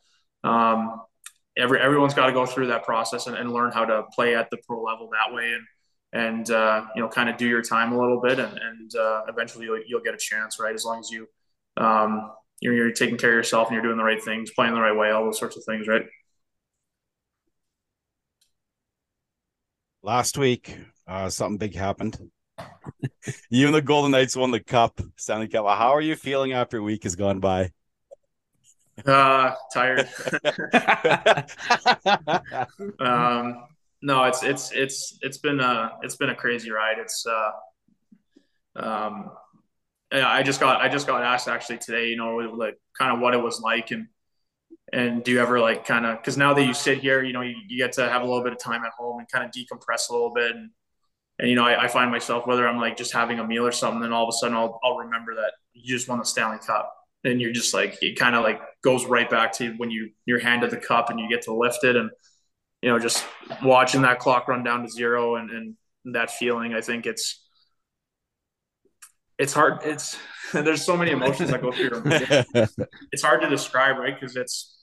[0.44, 1.02] Um,
[1.58, 4.50] every everyone's got to go through that process and, and, learn how to play at
[4.50, 5.66] the pro level that way and
[6.14, 9.22] and uh, you know kind of do your time a little bit and, and uh,
[9.28, 10.74] eventually you'll, you'll, get a chance right?
[10.74, 11.28] As long as you
[11.78, 14.82] um, you're, you're taking care of yourself and you're doing the right things playing the
[14.82, 16.04] right way all those sorts of things right?
[20.04, 22.18] Last week uh, something big happened.
[23.50, 25.66] You and the golden knights won the cup stanley cup.
[25.66, 27.72] How are you feeling after a week has gone by
[29.06, 30.00] uh, tired.
[33.00, 33.66] um,
[34.02, 36.98] no, it's it's it's it's been a it's been a crazy ride.
[37.00, 37.52] It's uh,
[38.76, 39.32] um,
[40.12, 43.34] I just got I just got asked actually today, you know, like kind of what
[43.34, 44.08] it was like and
[44.94, 47.42] and do you ever like kind of because now that you sit here, you know,
[47.42, 49.52] you, you, get to have a little bit of time at home and kind of
[49.52, 50.70] decompress a little bit and
[51.40, 53.72] and you know, I, I, find myself whether I'm like just having a meal or
[53.74, 56.60] something, then all of a sudden I'll I'll remember that you just won the Stanley
[56.66, 56.94] Cup
[57.26, 60.40] and you're just like it kind of like goes right back to when you you're
[60.40, 62.10] handed the cup and you get to lift it and
[62.82, 63.26] you know just
[63.64, 65.76] watching that clock run down to zero and, and
[66.14, 67.44] that feeling i think it's
[69.38, 70.18] it's hard it's
[70.54, 72.68] there's so many emotions that go through your
[73.12, 74.18] it's hard to describe right?
[74.18, 74.78] Because it's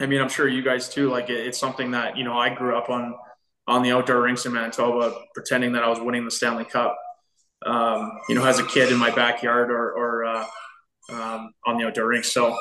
[0.00, 2.52] i mean i'm sure you guys too like it, it's something that you know i
[2.52, 3.14] grew up on
[3.68, 6.98] on the outdoor rinks in manitoba pretending that i was winning the stanley cup
[7.64, 10.46] um, you know as a kid in my backyard or, or uh,
[11.12, 12.24] um, on the outdoor rink.
[12.24, 12.56] So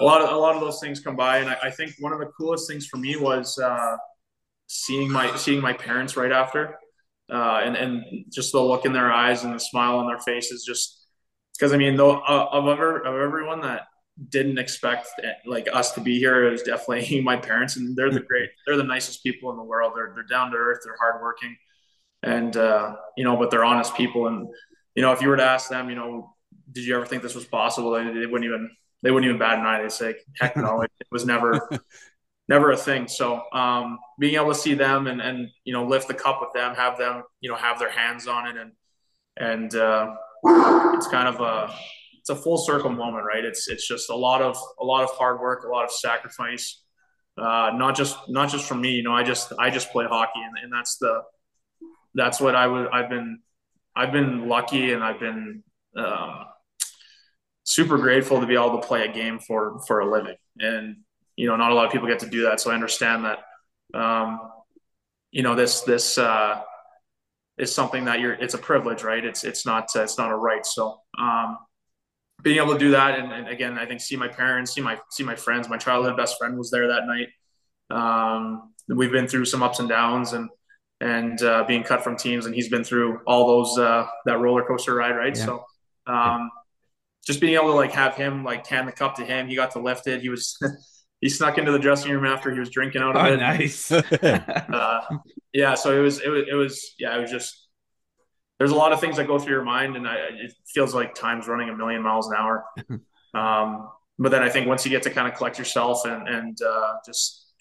[0.00, 2.12] a lot of a lot of those things come by, and I, I think one
[2.12, 3.96] of the coolest things for me was uh,
[4.66, 6.78] seeing my seeing my parents right after,
[7.32, 10.64] uh, and and just the look in their eyes and the smile on their faces,
[10.64, 11.06] just
[11.58, 13.82] because I mean, though uh, of ever of everyone that
[14.30, 15.08] didn't expect
[15.46, 18.76] like us to be here, it was definitely my parents, and they're the great, they're
[18.76, 19.92] the nicest people in the world.
[19.96, 21.56] They're they're down to earth, they're hardworking,
[22.22, 24.48] and uh, you know, but they're honest people, and
[24.94, 26.34] you know, if you were to ask them, you know,
[26.70, 27.92] did you ever think this was possible?
[27.92, 28.70] They, they wouldn't even
[29.02, 29.82] they wouldn't even bat an eye.
[29.82, 31.68] They say, heck no, it, it was never
[32.48, 33.08] never a thing.
[33.08, 36.52] So um, being able to see them and and you know lift the cup with
[36.54, 38.72] them, have them you know have their hands on it and
[39.36, 40.14] and uh,
[40.94, 41.72] it's kind of a
[42.18, 43.44] it's a full circle moment, right?
[43.44, 46.82] It's it's just a lot of a lot of hard work, a lot of sacrifice.
[47.36, 49.14] Uh, not just not just for me, you know.
[49.14, 51.22] I just I just play hockey, and, and that's the
[52.14, 53.40] that's what I would I've been
[53.94, 55.62] I've been lucky, and I've been
[55.96, 56.44] um,
[57.68, 60.36] super grateful to be able to play a game for for a living.
[60.58, 60.96] And
[61.36, 63.38] you know, not a lot of people get to do that, so I understand that.
[63.94, 64.40] Um,
[65.30, 66.62] you know, this this uh,
[67.58, 68.32] is something that you're.
[68.32, 69.22] It's a privilege, right?
[69.22, 70.64] It's it's not uh, it's not a right.
[70.64, 71.58] So um,
[72.42, 74.98] being able to do that, and, and, again, I think see my parents, see my
[75.10, 75.68] see my friends.
[75.68, 77.28] My childhood best friend was there that night.
[77.90, 80.48] Um, we've been through some ups and downs, and
[81.02, 84.64] and uh, being cut from teams, and he's been through all those uh, that roller
[84.64, 85.36] coaster ride, right?
[85.36, 85.44] Yeah.
[85.44, 85.64] So.
[86.06, 86.50] Um,
[87.28, 89.72] just being able to like have him like hand the cup to him, he got
[89.72, 90.22] to lift it.
[90.22, 90.58] He was
[91.20, 93.36] he snuck into the dressing room after he was drinking out of oh, it.
[93.36, 93.92] Nice.
[93.92, 95.00] uh,
[95.52, 97.68] yeah, so it was it was it was yeah, it was just
[98.58, 101.14] there's a lot of things that go through your mind, and I, it feels like
[101.14, 102.64] time's running a million miles an hour.
[103.34, 106.58] Um, but then I think once you get to kind of collect yourself and and
[106.62, 107.52] uh, just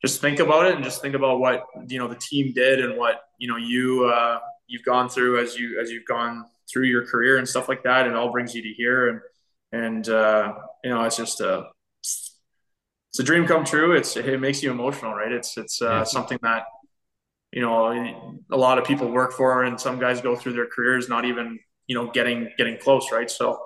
[0.00, 2.96] just think about it and just think about what you know the team did and
[2.96, 4.38] what you know you uh,
[4.68, 8.06] you've gone through as you as you've gone through your career and stuff like that.
[8.06, 9.20] It all brings you to here, and
[9.72, 10.54] and uh,
[10.84, 11.66] you know it's just a
[12.00, 13.92] it's a dream come true.
[13.92, 15.32] It's it makes you emotional, right?
[15.32, 16.04] It's it's uh, yeah.
[16.04, 16.64] something that
[17.52, 21.08] you know a lot of people work for, and some guys go through their careers
[21.08, 23.30] not even you know getting getting close, right?
[23.30, 23.60] So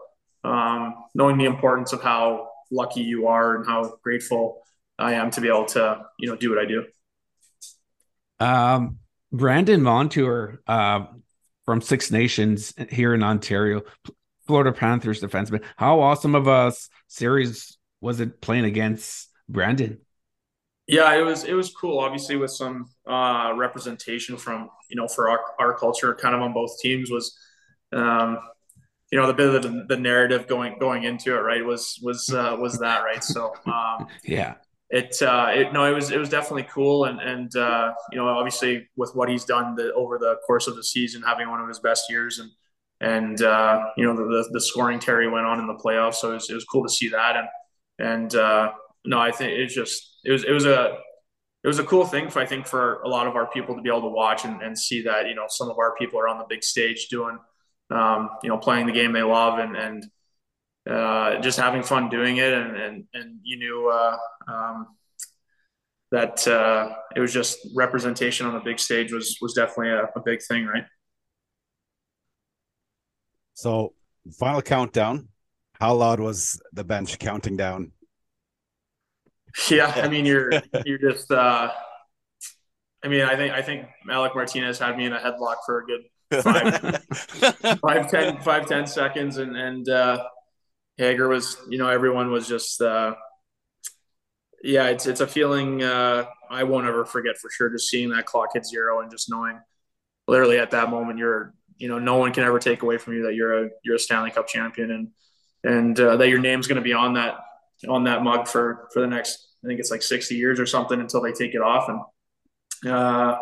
[0.44, 4.62] um, knowing the importance of how lucky you are and how grateful
[4.98, 6.84] I am to be able to you know do what I do.
[8.38, 8.98] Um,
[9.32, 11.06] Brandon Montour uh,
[11.66, 13.82] from Six Nations here in Ontario,
[14.46, 15.62] Florida Panthers defenseman.
[15.76, 16.72] How awesome of a
[17.08, 19.98] series was it playing against Brandon?
[20.86, 21.98] Yeah, it was it was cool.
[21.98, 26.52] Obviously, with some uh, representation from you know for our, our culture, kind of on
[26.52, 27.36] both teams was,
[27.92, 28.38] um,
[29.10, 31.64] you know, the bit of the, the narrative going going into it, right?
[31.64, 33.24] Was was uh, was that right?
[33.24, 34.54] So um, yeah,
[34.90, 38.28] it uh, it no, it was it was definitely cool, and and uh, you know,
[38.28, 41.68] obviously with what he's done the, over the course of the season, having one of
[41.68, 42.50] his best years, and
[43.00, 46.34] and uh, you know the, the scoring Terry went on in the playoffs, so it
[46.34, 47.48] was, it was cool to see that, and
[47.98, 48.72] and uh,
[49.04, 50.98] no, I think it's just it was it was a
[51.64, 53.82] it was a cool thing for I think for a lot of our people to
[53.82, 56.28] be able to watch and, and see that you know some of our people are
[56.28, 57.38] on the big stage doing
[57.90, 60.06] um, you know playing the game they love and and
[60.88, 64.16] uh, just having fun doing it and and and you knew uh,
[64.48, 64.86] um,
[66.12, 70.20] that uh, it was just representation on the big stage was was definitely a, a
[70.24, 70.84] big thing, right?
[73.54, 73.94] So
[74.38, 75.28] final countdown.
[75.80, 77.92] How loud was the bench counting down?
[79.70, 80.52] Yeah, I mean you're
[80.84, 81.72] you're just uh
[83.02, 85.86] I mean I think I think Alec Martinez had me in a headlock for a
[85.86, 90.22] good five, five, ten, five, ten seconds and and uh
[90.96, 93.14] Hager was you know everyone was just uh
[94.62, 98.26] yeah it's it's a feeling uh I won't ever forget for sure just seeing that
[98.26, 99.60] clock hit zero and just knowing
[100.26, 103.24] literally at that moment you're you know no one can ever take away from you
[103.24, 105.08] that you're a you're a Stanley Cup champion and
[105.64, 107.36] and uh, that your name's going to be on that
[107.88, 111.00] on that mug for for the next I think it's like 60 years or something
[111.00, 111.88] until they take it off.
[111.88, 113.36] And uh,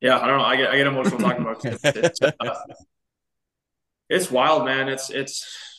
[0.00, 0.44] yeah, I don't know.
[0.44, 1.80] I get I get emotional talking about it.
[1.84, 2.54] It's, uh,
[4.10, 4.88] it's wild, man.
[4.88, 5.71] It's it's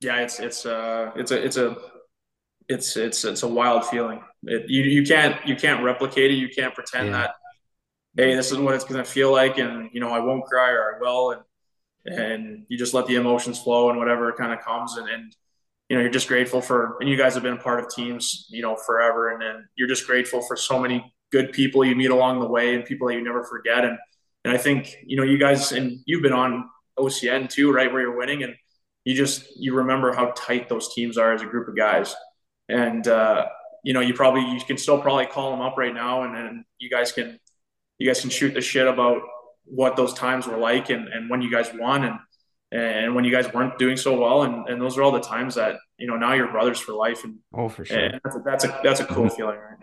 [0.00, 1.76] yeah, it's it's uh it's a it's a
[2.68, 4.20] it's it's it's a wild feeling.
[4.44, 6.34] It, you you can't you can't replicate it.
[6.34, 7.12] You can't pretend yeah.
[7.12, 7.30] that
[8.16, 10.70] hey, this is what it's going to feel like, and you know I won't cry
[10.70, 11.42] or I will, and
[12.06, 15.34] and you just let the emotions flow and whatever kind of comes and, and
[15.88, 18.46] you know, you're just grateful for, and you guys have been a part of teams,
[18.50, 19.30] you know, forever.
[19.30, 22.74] And then you're just grateful for so many good people you meet along the way
[22.74, 23.84] and people that you never forget.
[23.84, 23.98] And,
[24.44, 26.68] and I think, you know, you guys, and you've been on
[26.98, 27.90] OCN too, right?
[27.90, 28.54] Where you're winning and
[29.08, 32.14] you just, you remember how tight those teams are as a group of guys.
[32.68, 33.46] And, uh,
[33.82, 36.64] you know, you probably, you can still probably call them up right now and, and
[36.78, 37.40] you guys can,
[37.96, 39.22] you guys can shoot the shit about
[39.64, 42.04] what those times were like and, and when you guys won.
[42.04, 42.18] And,
[42.70, 45.54] and when you guys weren't doing so well and, and those are all the times
[45.54, 48.64] that you know now you're brothers for life and oh for sure that's a, that's
[48.64, 49.78] a that's a cool feeling right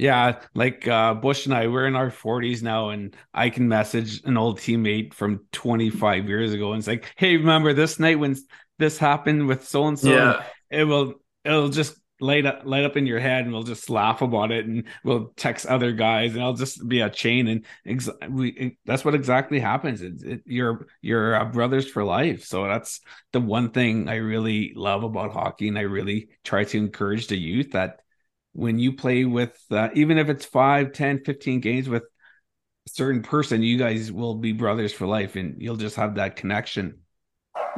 [0.00, 4.22] yeah like uh bush and i we're in our 40s now and i can message
[4.24, 8.36] an old teammate from 25 years ago and it's like hey remember this night when
[8.78, 10.10] this happened with so and so
[10.70, 14.22] it will it'll just light up light up in your head and we'll just laugh
[14.22, 18.10] about it and we'll text other guys and I'll just be a chain and ex-
[18.28, 20.02] we that's what exactly happens.
[20.02, 22.44] It, it, you're you're uh, brothers for life.
[22.44, 23.00] So that's
[23.32, 27.38] the one thing I really love about hockey and I really try to encourage the
[27.38, 28.00] youth that
[28.52, 33.22] when you play with uh, even if it's 5 10 15 games with a certain
[33.22, 37.00] person, you guys will be brothers for life, and you'll just have that connection.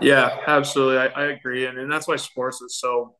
[0.01, 0.99] Yeah, absolutely.
[0.99, 3.17] I, I agree, and, and that's why sports is so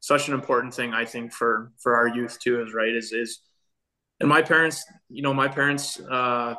[0.00, 0.92] such an important thing.
[0.92, 3.40] I think for for our youth too is right is is,
[4.20, 6.54] and my parents, you know, my parents uh,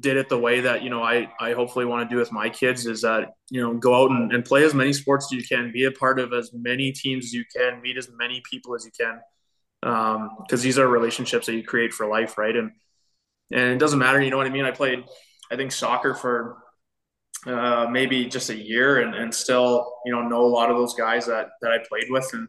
[0.00, 2.48] did it the way that you know I I hopefully want to do with my
[2.48, 5.44] kids is that you know go out and, and play as many sports as you
[5.44, 8.74] can, be a part of as many teams as you can, meet as many people
[8.74, 9.20] as you can,
[9.80, 12.56] because um, these are relationships that you create for life, right?
[12.56, 12.72] And
[13.50, 14.64] and it doesn't matter, you know what I mean.
[14.66, 15.04] I played,
[15.50, 16.58] I think soccer for
[17.46, 20.94] uh, maybe just a year, and, and still you know know a lot of those
[20.94, 22.48] guys that that I played with, and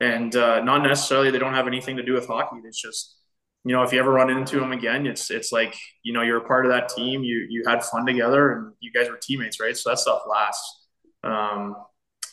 [0.00, 2.56] and uh, not necessarily they don't have anything to do with hockey.
[2.64, 3.16] It's just
[3.64, 6.38] you know, if you ever run into them again, it's it's like you know you're
[6.38, 7.22] a part of that team.
[7.22, 9.76] You you had fun together, and you guys were teammates, right?
[9.76, 10.86] So that stuff lasts,
[11.22, 11.76] um,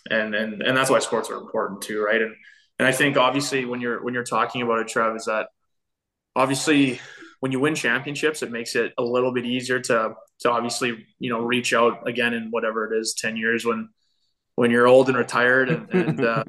[0.09, 2.21] and and and that's why sports are important too, right?
[2.21, 2.35] And
[2.79, 5.49] and I think obviously when you're when you're talking about it, Trev, is that
[6.35, 6.99] obviously
[7.41, 11.29] when you win championships, it makes it a little bit easier to to obviously you
[11.29, 13.89] know reach out again in whatever it is, ten years when
[14.55, 16.43] when you're old and retired and and uh,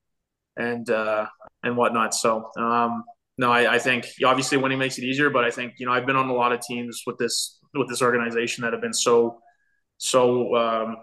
[0.56, 1.26] and uh,
[1.62, 2.14] and whatnot.
[2.14, 2.50] So.
[2.56, 3.04] Um,
[3.38, 6.04] no, I, I, think obviously winning makes it easier, but I think you know I've
[6.04, 9.40] been on a lot of teams with this with this organization that have been so
[9.96, 10.96] so um,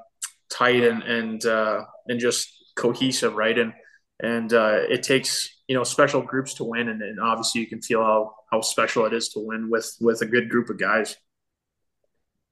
[0.48, 3.58] tight and and uh, and just cohesive, right?
[3.58, 3.74] And
[4.22, 7.82] and uh, it takes you know special groups to win, and, and obviously you can
[7.82, 11.16] feel how how special it is to win with with a good group of guys.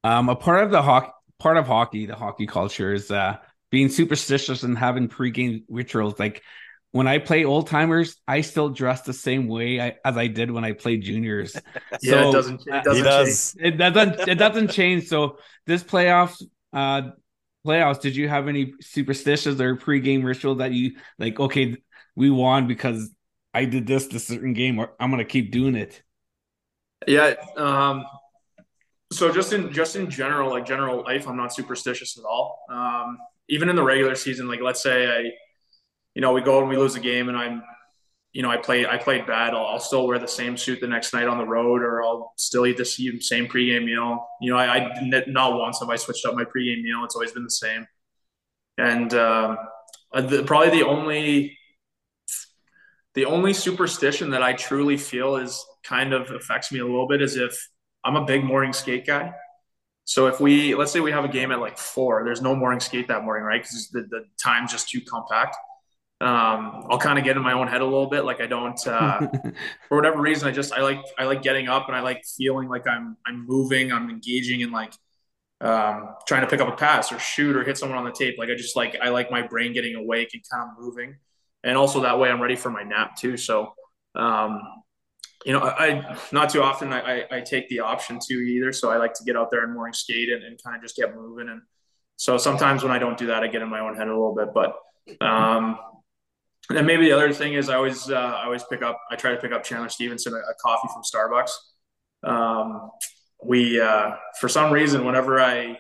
[0.04, 3.38] Um, a part of the hockey part of hockey, the hockey culture is uh,
[3.72, 6.42] being superstitious and having pregame rituals like
[6.96, 10.50] when I play old timers, I still dress the same way I, as I did
[10.50, 11.54] when I played juniors.
[12.02, 12.62] yeah, so, it doesn't.
[12.66, 13.58] It doesn't, does.
[13.60, 14.28] It doesn't.
[14.30, 15.08] It doesn't change.
[15.08, 16.42] So this playoffs,
[16.72, 17.10] uh,
[17.66, 21.40] playoffs, did you have any superstitions or pregame ritual that you like?
[21.40, 21.78] Okay,
[22.16, 23.10] we won because
[23.54, 26.02] I did this to certain game, or I'm gonna keep doing it.
[27.08, 27.34] Yeah.
[27.58, 28.06] Um.
[29.12, 32.60] So just in just in general, like general life, I'm not superstitious at all.
[32.70, 33.18] Um.
[33.48, 35.32] Even in the regular season, like let's say I
[36.16, 37.62] you know, we go and we lose a game and I'm,
[38.36, 39.54] you know, I play, I played bad.
[39.54, 42.34] I'll, I'll, still wear the same suit the next night on the road, or I'll
[42.36, 44.28] still eat the same pregame meal.
[44.42, 47.06] You know, I, I not once have I switched up my pregame meal.
[47.06, 47.88] It's always been the same.
[48.78, 49.56] And uh,
[50.14, 51.58] the, probably the only,
[53.14, 57.22] the only superstition that I truly feel is kind of affects me a little bit
[57.22, 57.58] is if
[58.04, 59.34] I'm a big morning skate guy.
[60.04, 62.82] So if we, let's say we have a game at like four, there's no morning
[62.82, 63.64] skate that morning, right?
[63.64, 65.56] Because the, the time's just too compact
[66.22, 68.24] um, I'll kind of get in my own head a little bit.
[68.24, 69.20] Like I don't, uh,
[69.88, 72.70] for whatever reason, I just, I like, I like getting up and I like feeling
[72.70, 74.94] like I'm, I'm moving, I'm engaging in like,
[75.60, 78.36] um, trying to pick up a pass or shoot or hit someone on the tape.
[78.38, 81.18] Like I just like, I like my brain getting awake and kind of moving.
[81.64, 83.36] And also that way I'm ready for my nap too.
[83.36, 83.74] So,
[84.16, 84.62] um,
[85.46, 88.72] you know, I, I not too often I, I, I, take the option to either.
[88.72, 90.96] So I like to get out there and morning skate and, and kind of just
[90.96, 91.50] get moving.
[91.50, 91.62] And
[92.16, 94.34] so sometimes when I don't do that, I get in my own head a little
[94.34, 94.76] bit, but,
[95.26, 95.78] um,
[96.70, 99.16] and then maybe the other thing is I always uh, I always pick up I
[99.16, 101.52] try to pick up Chandler Stephenson a, a coffee from Starbucks.
[102.24, 102.90] Um,
[103.44, 105.78] we uh, for some reason whenever I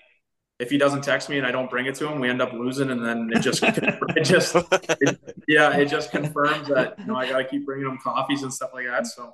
[0.60, 2.54] if he doesn't text me and I don't bring it to him, we end up
[2.54, 7.16] losing, and then it just it just it, yeah it just confirms that you know
[7.16, 9.08] I got to keep bringing him coffees and stuff like that.
[9.08, 9.34] So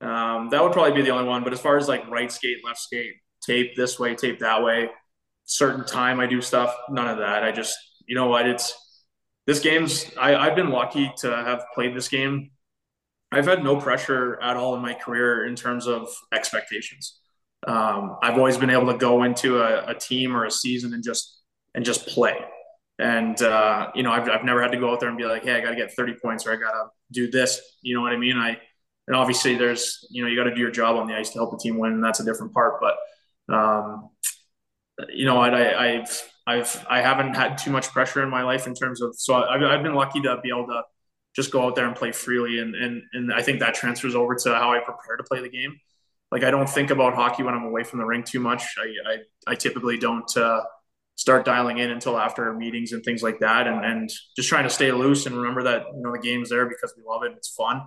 [0.00, 1.44] um, that would probably be the only one.
[1.44, 3.14] But as far as like right skate, left skate,
[3.44, 4.88] tape this way, tape that way,
[5.44, 7.42] certain time I do stuff, none of that.
[7.42, 8.74] I just you know what it's
[9.46, 12.50] this game's I, I've been lucky to have played this game.
[13.32, 17.20] I've had no pressure at all in my career in terms of expectations.
[17.66, 21.04] Um, I've always been able to go into a, a, team or a season and
[21.04, 21.40] just
[21.74, 22.36] and just play.
[22.98, 25.44] And uh, you know, I've, I've never had to go out there and be like,
[25.44, 27.60] hey, I got to get 30 points or I got to do this.
[27.82, 28.36] You know what I mean?
[28.36, 28.58] I
[29.06, 31.38] and obviously there's you know you got to do your job on the ice to
[31.38, 32.80] help the team win, and that's a different part.
[32.80, 34.10] But um,
[35.12, 38.74] you know, I, I've I've I haven't had too much pressure in my life in
[38.74, 40.82] terms of so I've, I've been lucky to be able to
[41.36, 44.34] just go out there and play freely and and and I think that transfers over
[44.34, 45.78] to how I prepare to play the game.
[46.32, 48.62] Like I don't think about hockey when I'm away from the rink too much.
[48.78, 49.16] I I,
[49.52, 50.60] I typically don't uh,
[51.16, 54.70] start dialing in until after meetings and things like that, and and just trying to
[54.70, 57.28] stay loose and remember that you know the game's there because we love it.
[57.28, 57.82] And it's fun.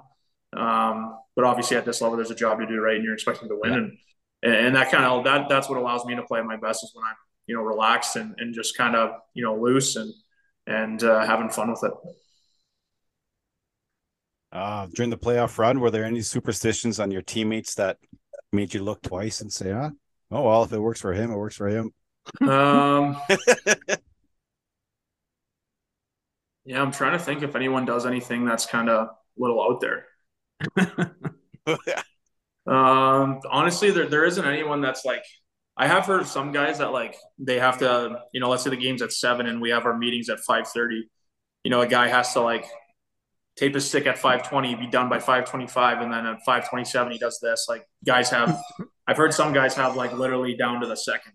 [0.56, 2.96] Um, but obviously at this level, there's a job to do, right?
[2.96, 3.98] And you're expecting to win,
[4.44, 4.50] yeah.
[4.50, 6.92] and and that kind of that that's what allows me to play my best is
[6.94, 7.16] when I'm
[7.48, 10.14] you know, relaxed and, and just kind of, you know, loose and,
[10.68, 11.92] and uh, having fun with it.
[14.52, 17.98] Uh, during the playoff run, were there any superstitions on your teammates that
[18.52, 19.90] made you look twice and say, huh?
[20.32, 21.92] Oh, well, if it works for him, it works for him.
[22.48, 23.18] Um,
[26.66, 30.06] yeah, I'm trying to think if anyone does anything that's kind of little out there.
[32.66, 35.26] Um, honestly, there there isn't anyone that's like.
[35.76, 38.78] I have heard some guys that like they have to, you know, let's say the
[38.78, 41.10] game's at seven and we have our meetings at five thirty.
[41.64, 42.66] You know, a guy has to like
[43.56, 46.44] tape his stick at five twenty, be done by five twenty five, and then at
[46.46, 47.66] five twenty seven he does this.
[47.68, 48.60] Like guys have,
[49.08, 51.34] I've heard some guys have like literally down to the second,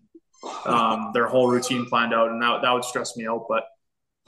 [0.65, 3.45] um, their whole routine planned out, and that that would stress me out.
[3.49, 3.63] But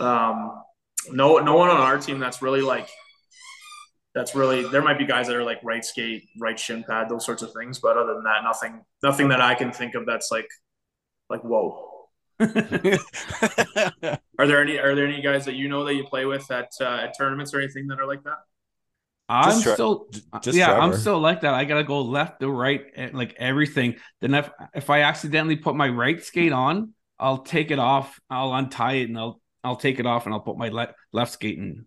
[0.03, 0.61] um,
[1.09, 2.89] no, no one on our team that's really like
[4.13, 7.25] that's really there might be guys that are like right skate, right shin pad, those
[7.25, 7.79] sorts of things.
[7.79, 10.47] But other than that, nothing nothing that I can think of that's like
[11.29, 11.87] like whoa.
[12.39, 12.47] are
[14.47, 16.85] there any are there any guys that you know that you play with at uh,
[16.85, 18.39] at tournaments or anything that are like that?
[19.29, 20.07] I'm just still
[20.41, 20.81] just yeah, Trevor.
[20.81, 21.53] I'm still like that.
[21.53, 23.95] I gotta go left to right, eh, like everything.
[24.19, 28.19] Then if if I accidentally put my right skate on, I'll take it off.
[28.29, 31.31] I'll untie it and I'll I'll take it off and I'll put my le- left
[31.31, 31.85] skate in.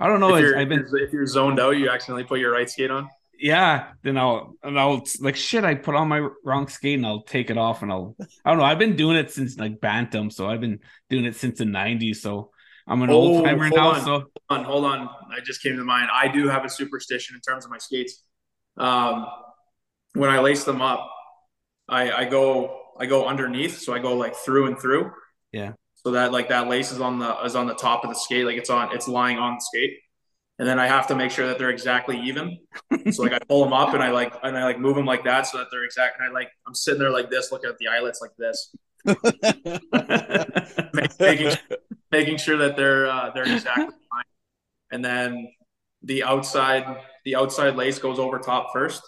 [0.00, 0.34] I don't know.
[0.34, 3.08] If I've been if you're zoned out, you accidentally put your right skate on.
[3.38, 5.64] Yeah, then I'll and I'll like shit.
[5.64, 8.58] I put on my wrong skate and I'll take it off and I'll I don't
[8.58, 8.64] know.
[8.64, 10.80] I've been doing it since like bantam, so I've been
[11.10, 12.16] doing it since the '90s.
[12.16, 12.50] So
[12.86, 13.90] I'm an oh, old timer now.
[13.90, 15.08] On, so hold on, hold on.
[15.30, 16.08] I just came to mind.
[16.12, 18.22] I do have a superstition in terms of my skates.
[18.76, 19.26] Um,
[20.14, 21.10] when I lace them up,
[21.88, 25.10] I, I go I go underneath, so I go like through and through.
[25.52, 25.72] Yeah
[26.04, 28.44] so that like that lace is on the is on the top of the skate,
[28.44, 29.98] like it's on it's lying on the skate,
[30.58, 32.58] and then I have to make sure that they're exactly even.
[33.10, 35.24] so like I pull them up and I like and I like move them like
[35.24, 36.20] that so that they're exact.
[36.20, 38.74] And I like I'm sitting there like this, looking at the eyelets like this,
[41.18, 41.56] making
[42.12, 44.24] making sure that they're uh, they're exactly fine.
[44.90, 45.48] And then
[46.02, 49.02] the outside the outside lace goes over top first.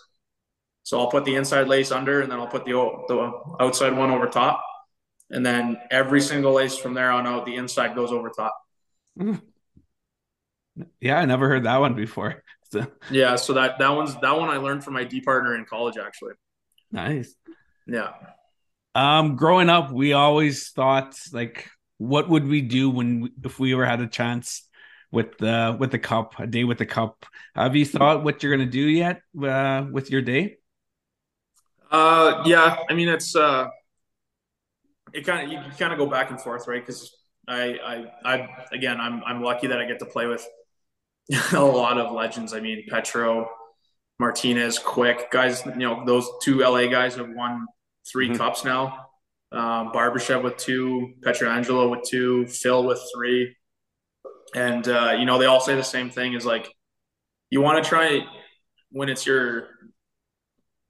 [0.83, 4.11] So I'll put the inside lace under, and then I'll put the the outside one
[4.11, 4.63] over top
[5.31, 8.57] and then every single lace from there on out, the inside goes over top.
[11.01, 12.43] Yeah, I never heard that one before.
[12.69, 12.85] So.
[13.13, 15.97] Yeah, so that that one's that one I learned from my D partner in college,
[15.97, 16.33] actually.
[16.91, 17.33] Nice.
[17.87, 18.11] Yeah.
[18.97, 23.87] Um, growing up, we always thought like, what would we do when if we ever
[23.87, 24.69] had a chance
[25.13, 27.25] with the with the cup, a day with the cup?
[27.55, 30.57] Have you thought what you're gonna do yet uh, with your day?
[31.89, 32.79] Uh, yeah.
[32.91, 33.69] I mean, it's uh,
[35.17, 36.85] it kind of you kind of go back and forth, right?
[36.85, 37.17] Because
[37.49, 40.47] I, I, I, again, I'm I'm lucky that I get to play with
[41.53, 42.53] a lot of legends.
[42.53, 43.49] I mean, Petro,
[44.19, 45.65] Martinez, Quick guys.
[45.65, 47.67] You know, those two LA guys have won
[48.13, 48.37] 3 mm-hmm.
[48.37, 49.07] cups now.
[49.53, 53.57] Um, Barbashev with two, Pietrangelo with two, Phil with three,
[54.55, 56.69] and uh, you know they all say the same thing: is like
[57.51, 58.27] you want to try
[58.91, 59.69] when it's your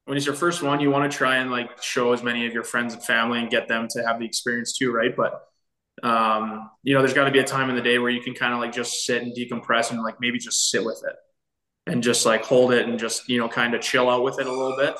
[0.06, 2.52] when it's your first one, you want to try and like show as many of
[2.52, 5.14] your friends and family and get them to have the experience too, right?
[5.14, 5.42] But
[6.02, 8.34] um, you know, there's got to be a time in the day where you can
[8.34, 11.16] kind of like just sit and decompress and like maybe just sit with it
[11.90, 14.46] and just like hold it and just you know kind of chill out with it
[14.46, 14.94] a little bit.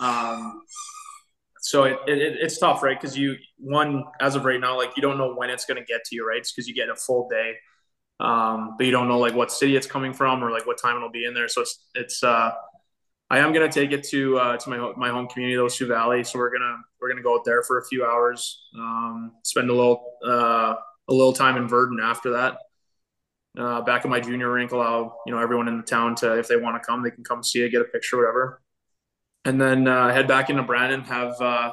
[0.00, 0.62] Um,
[1.60, 2.98] so it, it, it's tough, right?
[2.98, 5.84] Because you one as of right now, like you don't know when it's going to
[5.84, 6.38] get to you, right?
[6.38, 7.54] It's because you get a full day,
[8.20, 10.96] um, but you don't know like what city it's coming from or like what time
[10.96, 11.48] it'll be in there.
[11.48, 12.52] So it's it's uh,
[13.30, 16.24] I am gonna take it to uh, to my my home community, those Sioux Valley.
[16.24, 19.74] So we're gonna we're gonna go out there for a few hours, um, spend a
[19.74, 20.74] little uh,
[21.08, 22.58] a little time in Virden after that.
[23.58, 26.48] Uh, back at my junior rink, allow you know everyone in the town to if
[26.48, 28.62] they want to come, they can come see it, get a picture, whatever,
[29.44, 31.72] and then uh, head back into Brandon, have uh,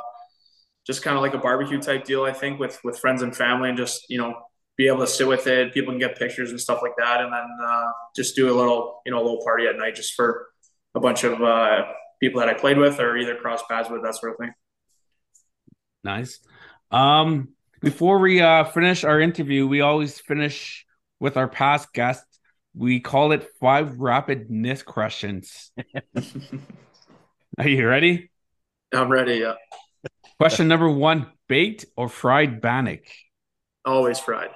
[0.86, 3.70] just kind of like a barbecue type deal, I think, with with friends and family,
[3.70, 4.36] and just you know
[4.76, 5.74] be able to sit with it.
[5.74, 9.01] People can get pictures and stuff like that, and then uh, just do a little
[9.06, 10.47] you know little party at night just for
[10.96, 11.84] a bunch of uh,
[12.20, 14.54] people that I played with or either cross paths with, that sort of thing.
[16.04, 16.39] Nice.
[16.89, 17.50] Um,
[17.82, 20.86] before we uh, finish our interview, we always finish
[21.20, 22.39] with our past guests.
[22.74, 25.72] We call it five rapid myth questions.
[27.58, 28.32] Are you ready?
[28.93, 29.36] I'm ready.
[29.36, 29.54] Yeah.
[30.39, 33.02] Question number one: baked or fried bannock?
[33.86, 34.50] Always fried.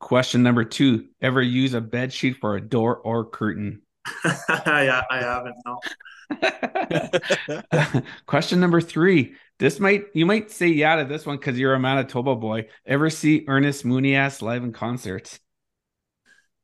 [0.00, 3.82] Question number two: Ever use a bed sheet for a door or curtain?
[4.24, 5.56] I, I haven't.
[5.64, 5.80] No.
[8.26, 9.34] Question number three.
[9.58, 12.66] This might you might say yeah to this one because you're a Manitoba boy.
[12.86, 15.38] Ever see Ernest Monias live in concert?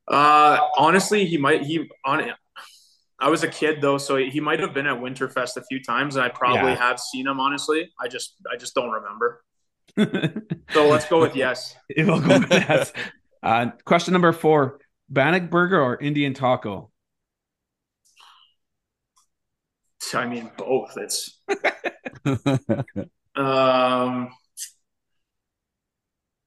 [0.09, 1.63] Uh, honestly, he might.
[1.63, 2.33] He on.
[3.21, 6.17] I was a kid though, so he might have been at Winterfest a few times,
[6.17, 6.77] and I probably yeah.
[6.77, 7.39] have seen him.
[7.39, 9.45] Honestly, I just I just don't remember.
[10.73, 11.77] so let's go with yes.
[11.97, 12.93] We'll go with yes.
[13.43, 16.91] Uh, question number four: Bannock burger or Indian taco?
[20.15, 20.97] I mean, both.
[20.97, 21.41] It's
[23.37, 24.31] um,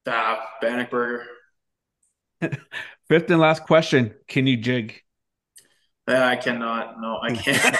[0.07, 1.25] ah, Bannockburger.
[3.09, 5.01] Fifth and last question: Can you jig?
[6.07, 6.99] I cannot.
[6.99, 7.77] No, I can't.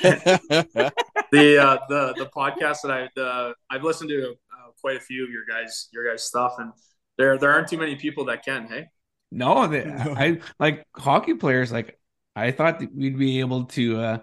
[0.00, 5.24] the uh, the the podcast that I the I've listened to uh, quite a few
[5.24, 6.72] of your guys your guys stuff, and
[7.18, 8.66] there there aren't too many people that can.
[8.68, 8.86] Hey,
[9.30, 11.70] no, they, I like hockey players.
[11.70, 11.98] Like
[12.34, 14.18] I thought that we'd be able to uh,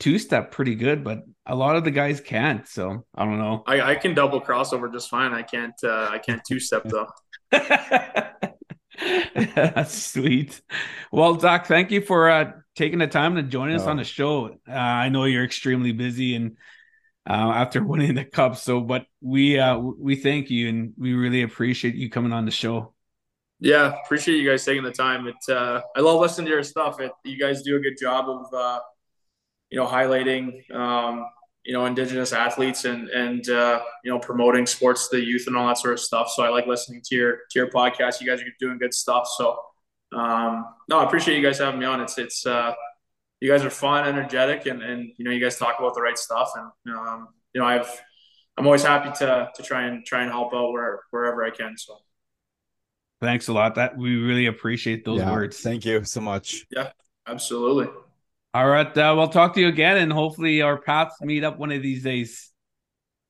[0.00, 2.66] two step pretty good, but a lot of the guys can't.
[2.66, 3.62] So I don't know.
[3.66, 5.32] I, I can double crossover just fine.
[5.32, 7.06] I can't uh, I can't two step though.
[9.54, 10.60] That's sweet.
[11.12, 13.90] Well, Doc, thank you for uh, taking the time to join us oh.
[13.90, 14.56] on the show.
[14.68, 16.56] Uh, I know you're extremely busy and
[17.28, 21.42] uh, after winning the cup, so but we uh, we thank you and we really
[21.42, 22.94] appreciate you coming on the show.
[23.62, 25.26] Yeah, appreciate you guys taking the time.
[25.26, 26.98] It uh, I love listening to your stuff.
[27.00, 28.80] It, you guys do a good job of uh,
[29.70, 31.26] you know highlighting um,
[31.64, 35.56] you know indigenous athletes and and uh, you know promoting sports to the youth and
[35.56, 36.30] all that sort of stuff.
[36.30, 38.20] So I like listening to your to your podcast.
[38.20, 39.28] You guys are doing good stuff.
[39.36, 39.58] So
[40.12, 42.00] um, no, I appreciate you guys having me on.
[42.00, 42.74] It's it's uh,
[43.40, 46.18] you guys are fun, energetic, and and you know you guys talk about the right
[46.18, 46.50] stuff.
[46.56, 47.88] And um, you know I've
[48.56, 51.76] I'm always happy to to try and try and help out where wherever I can.
[51.76, 51.98] So.
[53.20, 53.74] Thanks a lot.
[53.74, 55.60] That we really appreciate those yeah, words.
[55.60, 56.66] Thank you so much.
[56.70, 56.90] Yeah,
[57.26, 57.88] absolutely.
[58.52, 58.86] All right.
[58.96, 62.02] Uh, we'll talk to you again, and hopefully our paths meet up one of these
[62.02, 62.50] days.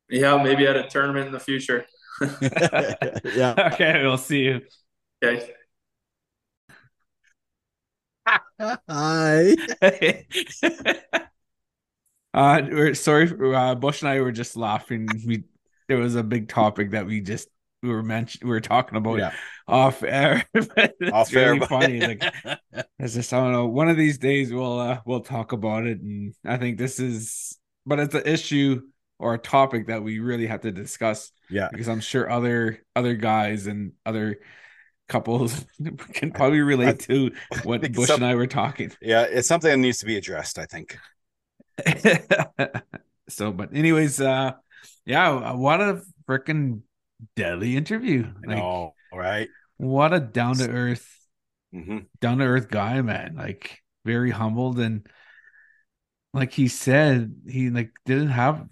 [0.08, 1.86] Yeah, maybe at a tournament in the future.
[2.20, 3.70] yeah.
[3.72, 4.02] Okay.
[4.02, 4.60] We'll see you.
[5.22, 5.52] Okay.
[8.58, 9.56] Hi.
[12.34, 13.54] uh, we're sorry.
[13.54, 15.08] Uh, Bush and I were just laughing.
[15.26, 15.44] We
[15.88, 17.48] there was a big topic that we just
[17.83, 19.33] we were mentioned we were talking about yeah.
[19.66, 20.45] off air.
[21.12, 22.01] off really air, funny.
[22.01, 22.22] Like
[22.99, 23.66] it's just I don't know.
[23.66, 27.59] One of these days we'll uh, we'll talk about it, and I think this is,
[27.87, 28.83] but it's an issue
[29.18, 31.33] or a topic that we really have to discuss.
[31.49, 34.41] Yeah, because I'm sure other other guys and other
[35.09, 35.64] couples
[36.12, 37.33] can probably relate to
[37.64, 38.93] what Bush some, and I were talking.
[39.01, 40.59] Yeah, it's something that needs to be addressed.
[40.59, 40.99] I think.
[43.28, 44.53] so, but anyways, uh,
[45.07, 46.83] yeah, what a freaking
[47.36, 48.32] deadly interview.
[48.44, 49.48] Like, know, right?
[49.76, 51.08] What a down to earth,
[51.74, 51.98] mm-hmm.
[52.20, 53.34] down to earth guy, man.
[53.36, 55.06] Like very humbled and
[56.32, 58.66] like he said, he like didn't have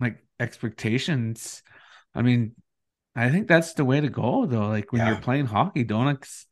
[0.00, 1.62] like expectations.
[2.14, 2.54] I mean,
[3.14, 4.68] I think that's the way to go though.
[4.68, 5.08] Like when yeah.
[5.08, 6.46] you're playing hockey, don't ex-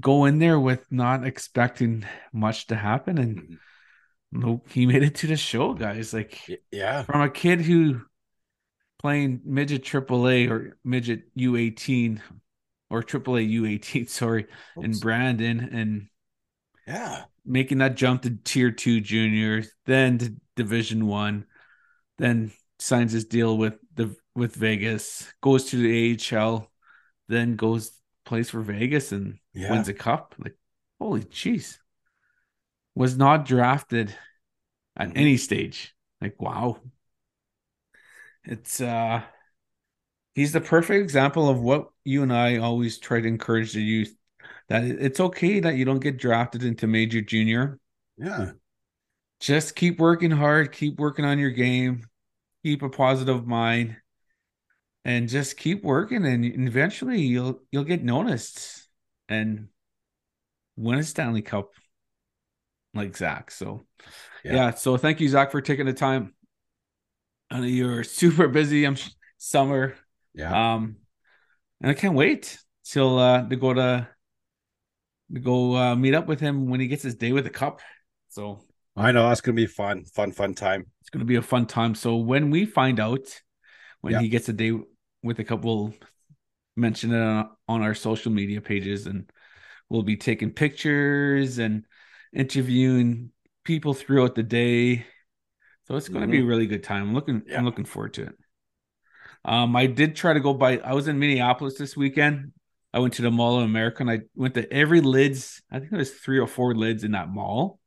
[0.00, 3.54] go in there with not expecting much to happen and mm-hmm.
[4.30, 6.12] Nope, he made it to the show, guys.
[6.12, 8.02] Like, yeah, from a kid who
[8.98, 12.20] playing midget AAA or midget U18
[12.90, 14.46] or AAA U18, sorry,
[14.76, 14.84] Oops.
[14.84, 16.08] in Brandon and
[16.86, 21.44] yeah, making that jump to tier two junior, then to division one,
[22.16, 26.70] then signs his deal with the with Vegas, goes to the AHL,
[27.28, 27.92] then goes
[28.24, 29.70] plays for Vegas and yeah.
[29.70, 30.34] wins a cup.
[30.38, 30.56] Like,
[31.00, 31.78] holy jeez.
[32.94, 34.14] Was not drafted
[34.96, 35.18] at mm-hmm.
[35.18, 35.94] any stage.
[36.20, 36.80] Like, wow,
[38.48, 39.22] it's uh
[40.34, 44.14] he's the perfect example of what you and I always try to encourage the youth
[44.68, 47.78] that it's okay that you don't get drafted into major junior.
[48.16, 48.52] Yeah.
[49.40, 52.06] Just keep working hard, keep working on your game,
[52.64, 53.96] keep a positive mind
[55.04, 58.88] and just keep working and eventually you'll you'll get noticed
[59.28, 59.68] and
[60.76, 61.70] win a Stanley Cup
[62.94, 63.50] like Zach.
[63.50, 63.86] So
[64.42, 66.34] yeah, yeah so thank you, Zach, for taking the time.
[67.50, 68.84] I know you're super busy.
[68.84, 68.96] I'm
[69.38, 69.94] summer.
[70.34, 70.74] Yeah.
[70.74, 70.96] Um,
[71.80, 74.08] and I can't wait till uh to go to
[75.32, 77.80] to go uh, meet up with him when he gets his day with the cup.
[78.30, 78.60] So
[78.96, 80.86] I know that's gonna be fun, fun, fun time.
[81.00, 81.94] It's gonna be a fun time.
[81.94, 83.40] So when we find out
[84.00, 84.20] when yeah.
[84.20, 84.72] he gets a day
[85.22, 85.94] with the cup, we'll
[86.76, 89.30] mention it on, on our social media pages, and
[89.88, 91.84] we'll be taking pictures and
[92.32, 93.30] interviewing
[93.64, 95.06] people throughout the day
[95.88, 96.32] so it's going to mm-hmm.
[96.32, 97.02] be a really good time.
[97.02, 97.58] I'm looking yeah.
[97.58, 98.34] I'm looking forward to it.
[99.44, 100.78] Um, I did try to go by.
[100.78, 102.52] I was in Minneapolis this weekend.
[102.92, 105.62] I went to the Mall of America and I went to every lids.
[105.70, 107.80] I think there was three or four lids in that mall,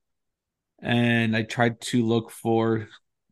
[0.82, 2.88] and I tried to look for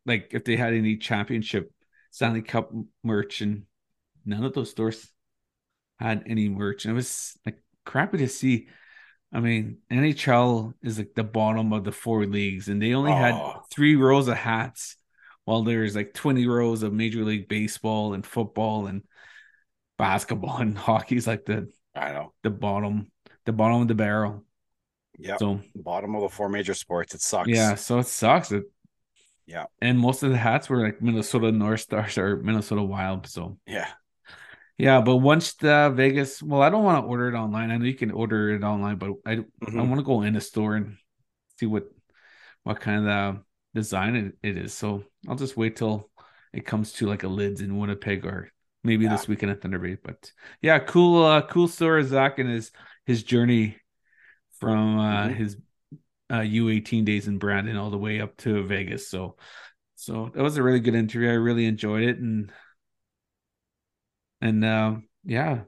[0.06, 1.72] like if they had any championship
[2.10, 2.70] Stanley Cup
[3.02, 3.64] merch, and
[4.24, 5.10] none of those stores
[5.98, 6.84] had any merch.
[6.84, 8.68] And it was like crappy to see
[9.32, 13.14] I mean, NHL is like the bottom of the four leagues, and they only oh.
[13.14, 14.96] had three rows of hats,
[15.44, 19.02] while there's like 20 rows of Major League Baseball and football and
[19.98, 23.10] basketball and hockey's like the I know the bottom,
[23.44, 24.44] the bottom of the barrel.
[25.18, 25.36] Yeah.
[25.36, 27.14] So bottom of the four major sports.
[27.14, 27.48] It sucks.
[27.48, 27.74] Yeah.
[27.74, 28.52] So it sucks.
[28.52, 28.64] It,
[29.46, 29.64] yeah.
[29.82, 33.26] And most of the hats were like Minnesota North Stars or Minnesota Wild.
[33.26, 33.88] So yeah.
[34.80, 37.70] Yeah, but once the Vegas, well, I don't want to order it online.
[37.70, 39.78] I know you can order it online, but I mm-hmm.
[39.78, 40.96] I want to go in a store and
[41.58, 41.84] see what
[42.62, 43.38] what kind of
[43.74, 44.72] design it, it is.
[44.72, 46.08] So I'll just wait till
[46.54, 48.50] it comes to like a lids in Winnipeg or
[48.82, 49.10] maybe yeah.
[49.10, 49.98] this weekend at Thunder Bay.
[50.02, 52.72] But yeah, cool, uh, cool story, Zach, and his
[53.04, 53.76] his journey
[54.60, 55.34] from uh, mm-hmm.
[55.34, 55.56] his
[56.30, 59.10] uh, U18 days in Brandon all the way up to Vegas.
[59.10, 59.36] So,
[59.96, 61.28] so that was a really good interview.
[61.28, 62.50] I really enjoyed it, and
[64.40, 65.60] and uh, yeah,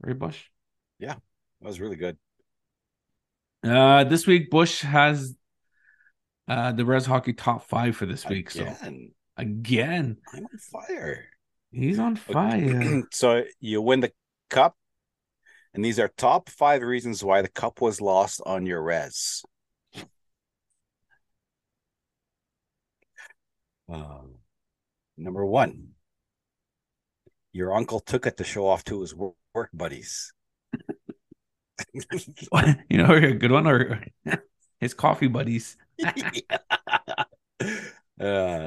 [0.00, 0.40] very Bush.
[0.98, 2.16] Yeah, that was really good.
[3.62, 5.34] Uh, this week Bush has
[6.46, 8.54] uh the Rez Hockey top five for this week.
[8.54, 8.76] Again.
[8.80, 11.24] So again, I'm on fire.
[11.72, 13.02] He's on fire.
[13.10, 14.12] so you win the
[14.50, 14.76] cup,
[15.72, 19.42] and these are top five reasons why the cup was lost on your res.
[23.88, 24.36] Um,
[25.16, 25.93] number one,
[27.54, 30.34] your uncle took it to show off to his work buddies.
[31.94, 34.04] you know, a good one, or
[34.80, 35.78] his coffee buddies.
[36.04, 36.12] uh,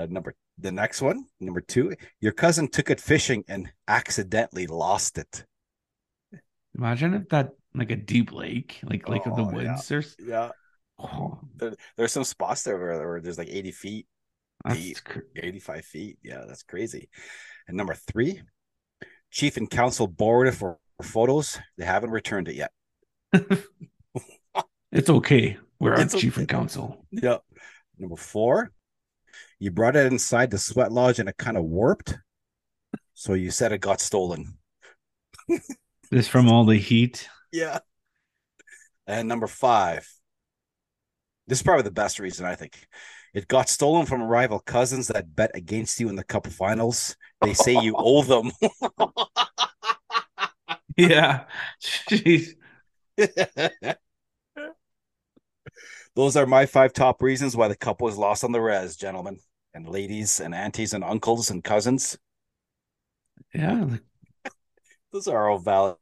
[0.09, 5.45] number the next one, number two, your cousin took it fishing and accidentally lost it.
[6.75, 9.65] Imagine if that like a deep lake, like Lake oh, of the Woods.
[9.65, 9.77] Yeah.
[9.87, 10.49] There's yeah.
[10.97, 11.39] Oh.
[11.57, 14.07] There, there's some spots there where, where there's like 80 feet
[14.71, 16.17] deep, cr- 85 feet.
[16.23, 17.09] Yeah, that's crazy.
[17.67, 18.41] And number three,
[19.31, 21.59] chief and council borrowed it for, for photos.
[21.77, 22.71] They haven't returned it yet.
[24.91, 25.57] it's okay.
[25.79, 26.41] We're chief okay.
[26.41, 27.05] and council.
[27.11, 27.43] Yep.
[27.99, 28.71] Number four,
[29.59, 32.17] you brought it inside the sweat lodge and it kind of warped.
[33.13, 34.57] So you said it got stolen.
[36.11, 37.27] this from all the heat.
[37.51, 37.79] Yeah.
[39.07, 40.07] And number five,
[41.47, 42.87] this is probably the best reason I think.
[43.33, 47.15] It got stolen from rival cousins that bet against you in the cup finals.
[47.41, 48.51] They say you owe them.
[50.97, 51.45] yeah.
[52.09, 52.55] Jeez.
[56.15, 59.39] Those are my five top reasons why the cup was lost on the res, gentlemen
[59.77, 62.17] and ladies and aunties and uncles and cousins.
[63.53, 63.97] Yeah.
[65.13, 65.97] Those are all valid.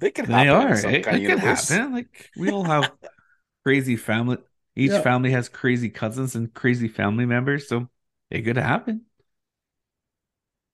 [0.00, 0.74] They can they are.
[0.74, 0.88] Eh?
[0.88, 1.92] It, it can happen.
[1.92, 2.90] Like we all have
[3.62, 4.38] crazy family.
[4.80, 5.02] Each yeah.
[5.02, 7.86] family has crazy cousins and crazy family members, so
[8.30, 9.02] it could happen.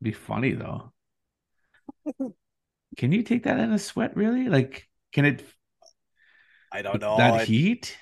[0.01, 0.93] Be funny though.
[2.97, 4.17] can you take that in a sweat?
[4.17, 4.49] Really?
[4.49, 5.45] Like, can it?
[6.71, 7.17] I don't know.
[7.17, 7.99] That I, heat.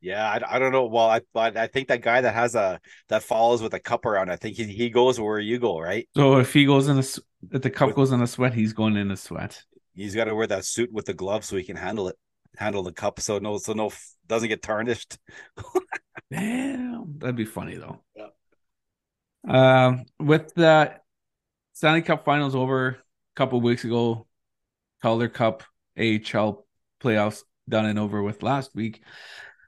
[0.00, 0.86] Yeah, I, I don't know.
[0.86, 4.06] Well, I but I think that guy that has a that follows with a cup
[4.06, 4.30] around.
[4.30, 6.08] I think he, he goes where you go, right?
[6.16, 8.72] So if he goes in a if the cup with, goes in a sweat, he's
[8.72, 9.62] going in a sweat.
[9.94, 12.16] He's got to wear that suit with the gloves so he can handle it,
[12.56, 13.90] handle the cup, so no, so no
[14.26, 15.18] doesn't get tarnished.
[16.30, 18.02] Damn, that'd be funny though.
[18.16, 18.26] Yeah.
[19.46, 20.94] Um, with the
[21.74, 22.96] Stanley Cup Finals over a
[23.36, 24.26] couple weeks ago,
[25.02, 25.62] Calder Cup
[25.98, 26.66] AHL
[27.02, 29.02] playoffs done and over with last week.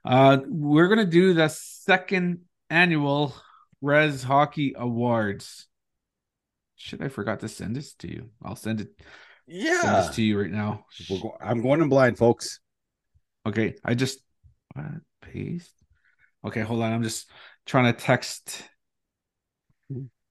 [0.03, 3.35] Uh, we're gonna do the second annual
[3.81, 5.67] Rez Hockey Awards.
[6.75, 8.29] Should I forgot to send this to you?
[8.43, 8.89] I'll send it.
[9.47, 10.85] Yeah, send this to you right now.
[11.09, 12.59] Go- I'm going in blind, folks.
[13.47, 14.19] Okay, I just
[15.21, 15.73] paste.
[16.45, 16.93] Okay, hold on.
[16.93, 17.29] I'm just
[17.65, 18.63] trying to text.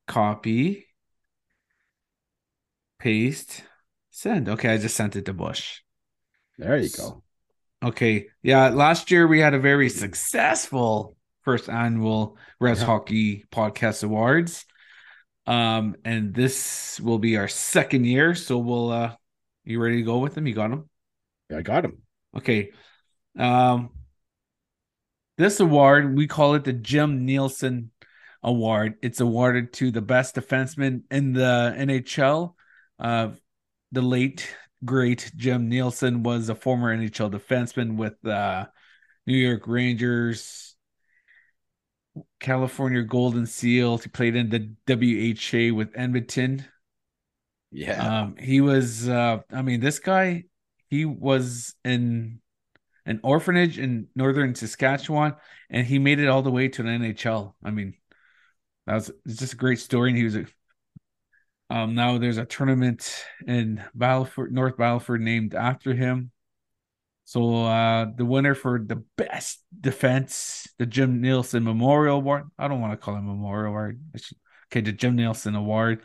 [0.06, 0.86] Copy.
[2.98, 3.64] Paste.
[4.10, 4.48] Send.
[4.48, 5.80] Okay, I just sent it to Bush.
[6.58, 7.22] There you go.
[7.82, 8.28] Okay.
[8.42, 8.68] Yeah.
[8.68, 12.86] Last year we had a very successful first annual Rez yeah.
[12.86, 14.64] Hockey Podcast Awards.
[15.46, 18.34] Um, and this will be our second year.
[18.34, 19.14] So we'll uh
[19.64, 20.46] you ready to go with them?
[20.46, 20.88] You got them?
[21.50, 21.98] Yeah, I got them.
[22.36, 22.70] Okay.
[23.36, 23.90] Um
[25.38, 27.88] this award, we call it the Jim Neilson
[28.42, 28.94] Award.
[29.02, 32.54] It's awarded to the best defenseman in the NHL.
[32.98, 33.30] Uh
[33.92, 34.48] the late
[34.84, 38.66] great Jim Neilson was a former NHL defenseman with uh,
[39.26, 40.76] New York Rangers,
[42.40, 44.02] California Golden Seals.
[44.04, 46.64] He played in the WHA with Edmonton.
[47.70, 48.20] Yeah.
[48.20, 50.44] Um, he was uh, I mean, this guy,
[50.88, 52.40] he was in
[53.06, 55.36] an orphanage in northern Saskatchewan,
[55.70, 57.54] and he made it all the way to an NHL.
[57.64, 57.94] I mean,
[58.86, 60.10] that was it's just a great story.
[60.10, 60.46] And he was a
[61.68, 66.30] um, now there's a tournament in Battleford, North Battleford, named after him.
[67.24, 72.44] So uh, the winner for the best defense, the Jim Neilson Memorial Award.
[72.56, 74.00] I don't want to call it Memorial Award.
[74.16, 74.38] Should,
[74.70, 76.02] okay, the Jim Neilson Award.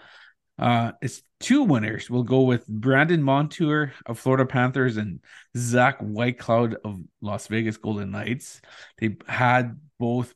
[0.62, 2.10] Uh, it's two winners.
[2.10, 5.20] We'll go with Brandon Montour of Florida Panthers and
[5.58, 8.62] Zach Whitecloud of Las Vegas Golden Knights.
[9.00, 10.34] They had both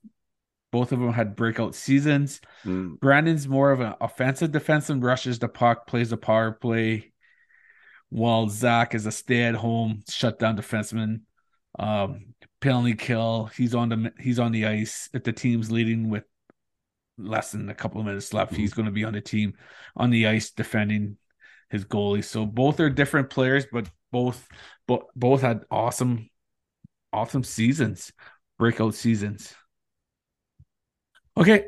[0.71, 2.41] Both of them had breakout seasons.
[2.65, 2.99] Mm.
[2.99, 7.13] Brandon's more of an offensive defenseman, rushes the puck, plays the power play,
[8.09, 11.21] while Zach is a stay-at-home shutdown defenseman.
[11.79, 13.45] Um, penalty kill.
[13.55, 15.07] He's on the he's on the ice.
[15.13, 16.25] If the team's leading with
[17.17, 19.53] less than a couple of minutes left, he's going to be on the team
[19.95, 21.17] on the ice defending
[21.69, 22.23] his goalie.
[22.23, 24.47] So both are different players, but both
[24.87, 26.29] but both had awesome,
[27.13, 28.11] awesome seasons,
[28.57, 29.53] breakout seasons.
[31.37, 31.67] Okay,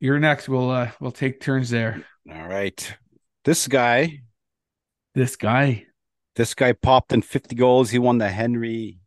[0.00, 0.48] you're next.
[0.48, 2.02] We'll uh we'll take turns there.
[2.30, 2.96] All right.
[3.44, 4.22] This guy,
[5.14, 5.86] This guy,
[6.36, 7.90] this guy popped in 50 goals.
[7.90, 8.98] He won the Henry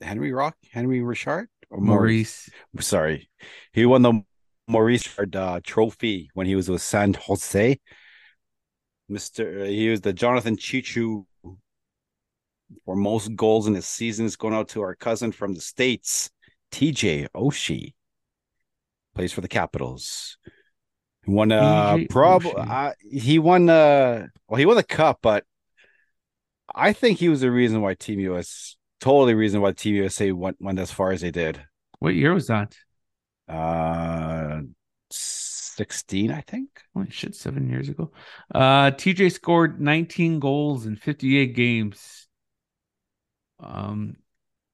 [0.00, 2.50] Henry Rock, Henry Richard or Maurice.
[2.80, 3.30] Sorry.
[3.72, 4.22] He won the
[4.70, 7.78] Maurice uh, trophy when he was with San Jose.
[9.10, 9.68] Mr.
[9.68, 11.24] He was the Jonathan Cheechoo
[12.84, 16.30] for most goals in his seasons, going out to our cousin from the States,
[16.70, 17.94] TJ Oshie.
[19.14, 20.38] Plays for the Capitals.
[21.24, 25.44] He won uh prob uh, he won uh well he won the cup, but
[26.74, 30.56] I think he was the reason why Team US totally reason why Team USA went
[30.60, 31.60] went as far as they did.
[31.98, 32.74] What year was that?
[33.50, 34.62] Uh
[35.10, 36.68] 16, I think.
[36.94, 38.12] Holy shit, seven years ago.
[38.54, 42.28] Uh TJ scored 19 goals in 58 games.
[43.58, 44.16] Um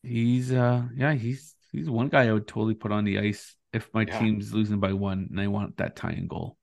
[0.02, 3.88] he's uh yeah, he's he's one guy I would totally put on the ice if
[3.94, 4.18] my Yeah.
[4.18, 6.56] team's losing by one and I want that tying goal.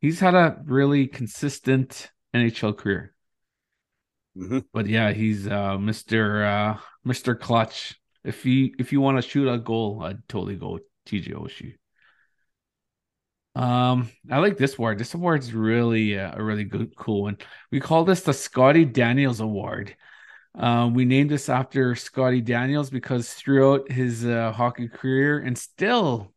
[0.00, 3.14] He's had a really consistent NHL career.
[4.36, 4.64] Mhm.
[4.72, 6.44] But yeah, he's uh Mr.
[6.44, 7.38] uh Mr.
[7.38, 7.98] Clutch.
[8.24, 11.74] If you if you want to shoot a goal, I'd totally go TJ Oshie.
[13.54, 14.98] Um, I like this award.
[14.98, 17.38] This award's really uh, a really good, cool one.
[17.70, 19.96] We call this the Scotty Daniels Award.
[20.58, 26.34] Uh, we named this after Scotty Daniels because throughout his uh, hockey career and still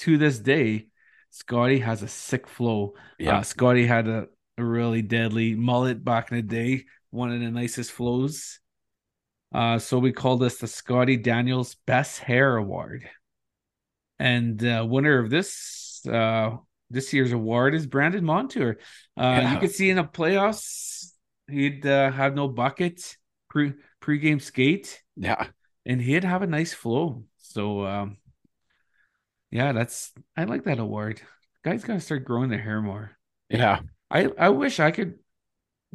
[0.00, 0.88] to this day,
[1.30, 2.94] Scotty has a sick flow.
[3.18, 3.38] Yeah.
[3.38, 7.50] Uh, Scotty had a, a really deadly mullet back in the day, one of the
[7.50, 8.58] nicest flows.
[9.54, 13.08] Uh, so we call this the Scotty Daniels Best Hair Award.
[14.18, 16.56] And uh, winner of this uh,
[16.90, 18.78] this year's award is Brandon Montour.
[19.16, 19.54] Uh, Yeah.
[19.54, 21.12] You could see in the playoffs,
[21.48, 23.16] he'd uh, have no bucket
[23.48, 25.46] pre pregame skate, yeah.
[25.86, 27.24] and he'd have a nice flow.
[27.38, 28.18] So, um,
[29.50, 31.20] yeah, that's I like that award.
[31.64, 33.16] Guys got to start growing their hair more.
[33.48, 33.80] Yeah.
[34.10, 35.14] I I wish I could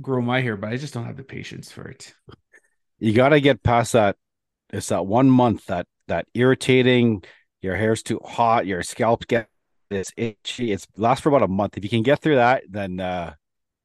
[0.01, 2.13] grow my hair, but I just don't have the patience for it.
[2.99, 4.15] You gotta get past that.
[4.71, 7.24] It's that one month that that irritating,
[7.64, 9.47] your hair's too hot, your scalp gets
[9.89, 10.72] it's itchy.
[10.72, 11.78] It's lasts for about a month.
[11.78, 13.34] If you can get through that, then uh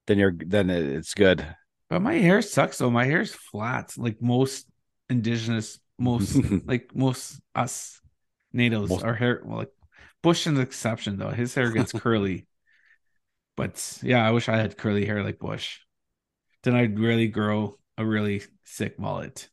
[0.07, 1.47] then you're then it's good.
[1.91, 2.91] But my hair sucks though.
[2.91, 4.67] My hair's flat, like most
[5.09, 8.01] indigenous, most like most us
[8.53, 8.91] natives.
[8.91, 9.73] Most- our hair, well, like
[10.23, 11.31] Bush is an exception though.
[11.31, 12.47] His hair gets curly.
[13.57, 15.81] But yeah, I wish I had curly hair like Bush.
[16.63, 19.49] Then I'd really grow a really sick mullet.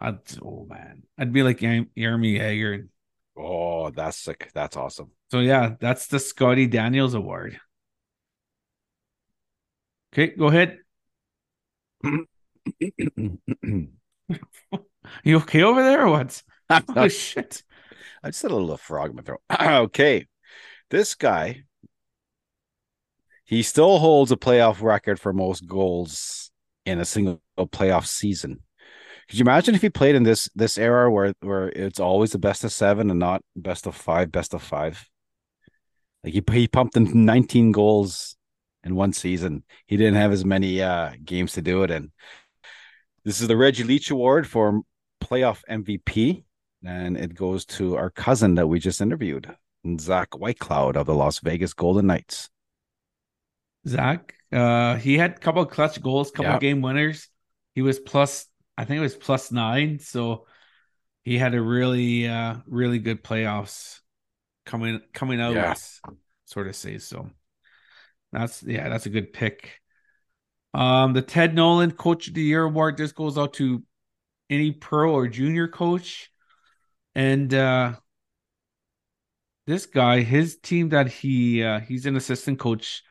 [0.00, 2.88] I'd oh man, I'd be like Jeremy Hager.
[3.36, 4.50] Oh, that's sick.
[4.54, 5.10] That's awesome.
[5.30, 7.58] So yeah, that's the Scotty Daniels Award.
[10.12, 10.78] Okay, go ahead.
[15.22, 16.42] You okay over there or what?
[16.96, 17.62] Oh shit.
[18.22, 19.42] I just had a little frog in my throat.
[19.60, 20.26] okay.
[20.90, 21.64] This guy,
[23.44, 26.50] he still holds a playoff record for most goals
[26.86, 28.62] in a single playoff season.
[29.28, 32.38] Could you imagine if he played in this this era where where it's always the
[32.38, 35.08] best of seven and not best of five, best of five?
[36.22, 38.36] Like he he pumped in 19 goals
[38.82, 39.64] in one season.
[39.86, 42.12] He didn't have as many uh games to do it in.
[43.24, 44.82] This is the Reggie Leach Award for
[45.22, 46.44] playoff MVP
[46.84, 49.54] and it goes to our cousin that we just interviewed,
[49.98, 52.50] Zach Whitecloud of the Las Vegas Golden Knights.
[53.86, 57.28] Zach, uh, he had a couple of clutch goals, couple of game winners.
[57.74, 58.46] He was plus,
[58.76, 59.98] I think it was plus nine.
[59.98, 60.46] So
[61.22, 64.00] he had a really, uh, really good playoffs
[64.66, 65.54] coming coming out.
[65.54, 65.74] Yeah.
[66.46, 67.30] Sort of say so.
[68.32, 69.80] That's yeah, that's a good pick.
[70.74, 73.82] Um, the Ted Nolan Coach of the Year award just goes out to
[74.50, 76.30] any pro or junior coach,
[77.14, 77.94] and uh,
[79.66, 83.02] this guy, his team that he uh, he's an assistant coach.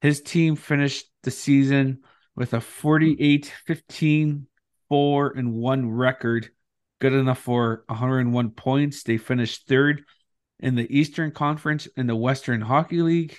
[0.00, 2.02] His team finished the season
[2.34, 4.46] with a 48 15
[4.88, 6.50] 4 and 1 record,
[7.00, 9.02] good enough for 101 points.
[9.02, 10.04] They finished third
[10.60, 13.38] in the Eastern Conference in the Western Hockey League.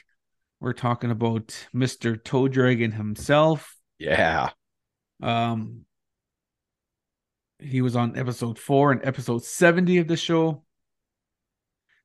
[0.60, 2.22] We're talking about Mr.
[2.24, 3.76] Toe Dragon himself.
[4.00, 4.50] Yeah.
[5.22, 5.86] Um,
[7.60, 10.64] he was on episode four and episode 70 of the show.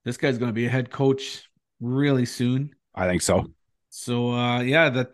[0.04, 1.48] this guy's going to be a head coach
[1.80, 2.74] really soon.
[2.94, 3.52] I think so.
[3.90, 5.10] So uh, yeah, the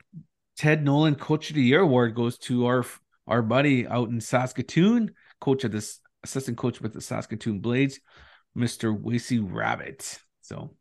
[0.56, 2.84] Ted Nolan Coach of the Year award goes to our
[3.28, 8.00] our buddy out in Saskatoon, coach of this assistant coach with the Saskatoon Blades,
[8.56, 8.98] Mr.
[8.98, 10.18] Wacey Rabbit.
[10.40, 10.74] So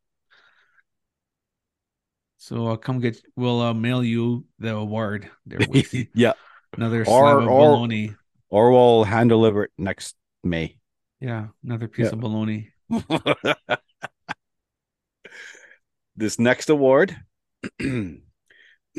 [2.38, 6.10] so I'll come get we'll uh, mail you the award there, Wacey.
[6.16, 6.34] yeah.
[6.76, 8.16] Another Or- slab of or- bologna.
[8.50, 10.78] Or we'll hand deliver it next May.
[11.20, 12.12] Yeah, another piece Yeah.
[12.14, 12.70] of bologna.
[16.16, 17.16] this next award
[17.80, 18.22] is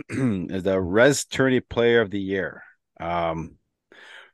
[0.09, 2.62] the Rez Tourney Player of the Year.
[3.01, 3.57] Um,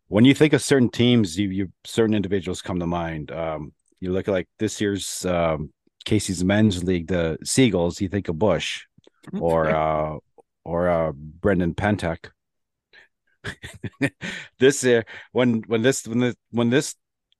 [0.09, 3.31] when you think of certain teams, you, you certain individuals come to mind.
[3.31, 5.73] Um, you look at like this year's um,
[6.05, 8.01] Casey's men's league, the Seagulls.
[8.01, 8.85] You think of Bush
[9.33, 10.19] or uh,
[10.65, 12.31] or uh, Brendan Pentek.
[14.59, 16.95] this year, when when this when this when this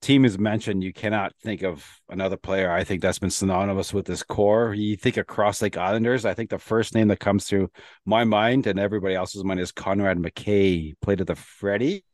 [0.05, 2.71] team is mentioned, you cannot think of another player.
[2.71, 4.75] I think that's been synonymous with this core.
[4.75, 6.25] You think of Cross Lake Islanders.
[6.25, 7.71] I think the first name that comes through
[8.05, 10.93] my mind and everybody else's mind is Conrad McKay.
[11.01, 12.05] Played at the Freddie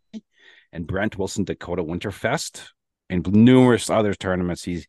[0.72, 2.68] and Brent Wilson Dakota Winterfest
[3.08, 4.62] and numerous other tournaments.
[4.62, 4.86] He's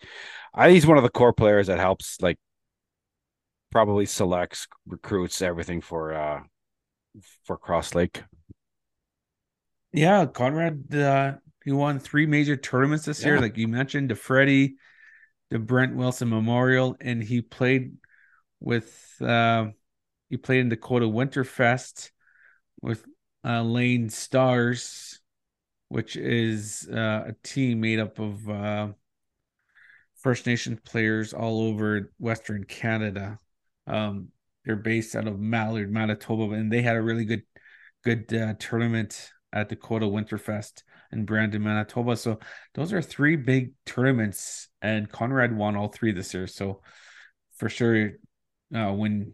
[0.53, 2.37] I he's one of the core players that helps like
[3.71, 6.41] probably selects recruits everything for uh
[7.45, 8.23] for Cross Lake.
[9.93, 11.33] Yeah, Conrad, uh,
[11.63, 14.75] he won three major tournaments this year, like you mentioned, the Freddie,
[15.49, 17.97] the Brent Wilson Memorial, and he played
[18.59, 19.67] with uh,
[20.29, 22.09] he played in Dakota Winterfest
[22.81, 23.05] with
[23.45, 25.19] uh, Lane Stars,
[25.89, 28.87] which is uh, a team made up of uh,
[30.15, 33.37] First Nation players all over Western Canada.
[33.87, 34.29] Um,
[34.65, 37.43] they're based out of Mallard, Manitoba, and they had a really good
[38.03, 42.15] good uh, tournament at Dakota Winterfest in Brandon, Manitoba.
[42.15, 42.39] So
[42.73, 46.47] those are three big tournaments, and Conrad won all three this year.
[46.47, 46.81] So
[47.57, 48.11] for sure,
[48.73, 49.33] uh, when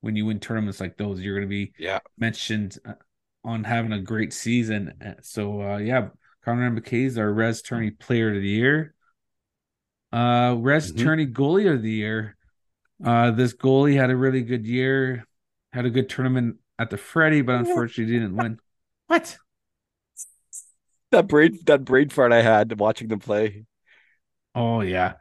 [0.00, 2.00] when you win tournaments like those, you're going to be Yeah.
[2.18, 2.94] mentioned uh,
[3.44, 4.94] on having a great season.
[5.04, 6.08] Uh, So uh, yeah,
[6.44, 8.94] Conrad McKay is our Rez Tourney Player of the Year.
[10.12, 11.02] Uh, Rez Mhm.
[11.02, 12.36] Tourney Goalie of the Year.
[13.04, 15.26] Uh, this goalie had a really good year,
[15.72, 18.58] had a good tournament at the Freddie, but unfortunately didn't win.
[19.06, 19.36] What?
[21.12, 23.64] That brain that brain fart I had watching them play.
[24.54, 25.14] Oh yeah.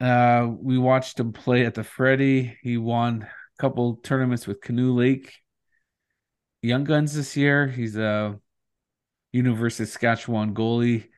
[0.00, 2.58] Uh, we watched him play at the Freddie.
[2.62, 5.32] He won a couple tournaments with Canoe Lake
[6.62, 7.68] Young Guns this year.
[7.68, 8.38] He's a
[9.32, 11.08] University of Saskatchewan goalie.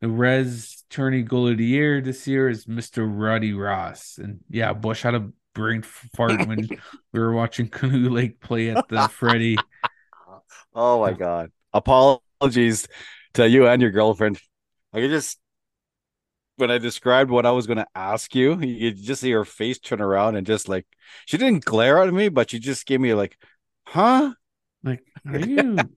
[0.00, 3.06] The Rez Tourney Goalie of the Year this year is Mr.
[3.08, 4.18] Roddy Ross.
[4.18, 6.68] And yeah, Bush had a brain fart when
[7.12, 9.58] we were watching Canoe Lake play at the Freddie.
[10.74, 11.50] Oh my god.
[12.40, 12.86] Apologies
[13.34, 14.40] to you and your girlfriend.
[14.92, 15.38] I could just
[16.56, 19.78] when I described what I was going to ask you, you just see her face
[19.78, 20.86] turn around and just like
[21.26, 23.36] she didn't glare at me, but she just gave me like,
[23.86, 24.32] "Huh?"
[24.82, 25.88] Like, are you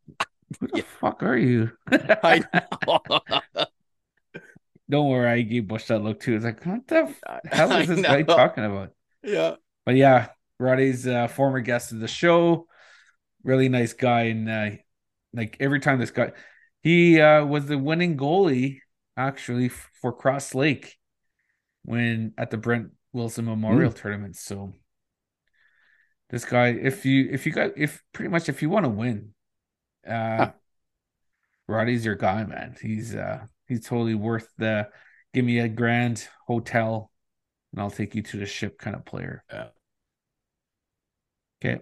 [0.59, 1.71] who the fuck are you?
[1.91, 2.43] I
[2.87, 3.01] know.
[4.89, 6.35] Don't worry, I gave Bush that look too.
[6.35, 8.91] It's like, what the f- hell is this guy talking about?
[9.23, 9.55] yeah.
[9.85, 10.29] But yeah,
[10.59, 12.67] Roddy's uh, former guest of the show,
[13.43, 14.69] really nice guy, and uh,
[15.33, 16.31] like every time this guy,
[16.81, 18.79] he uh, was the winning goalie
[19.15, 20.97] actually for Cross Lake
[21.83, 24.35] when at the Brent Wilson Memorial Tournament.
[24.35, 24.73] So
[26.29, 29.33] this guy, if you if you got if pretty much if you want to win,
[30.07, 30.51] uh,
[31.67, 32.75] Roddy's your guy, man.
[32.81, 34.89] He's uh he's totally worth the
[35.33, 37.11] give me a grand hotel
[37.71, 39.43] and I'll take you to the ship kind of player.
[39.51, 39.67] Yeah.
[41.63, 41.81] Okay.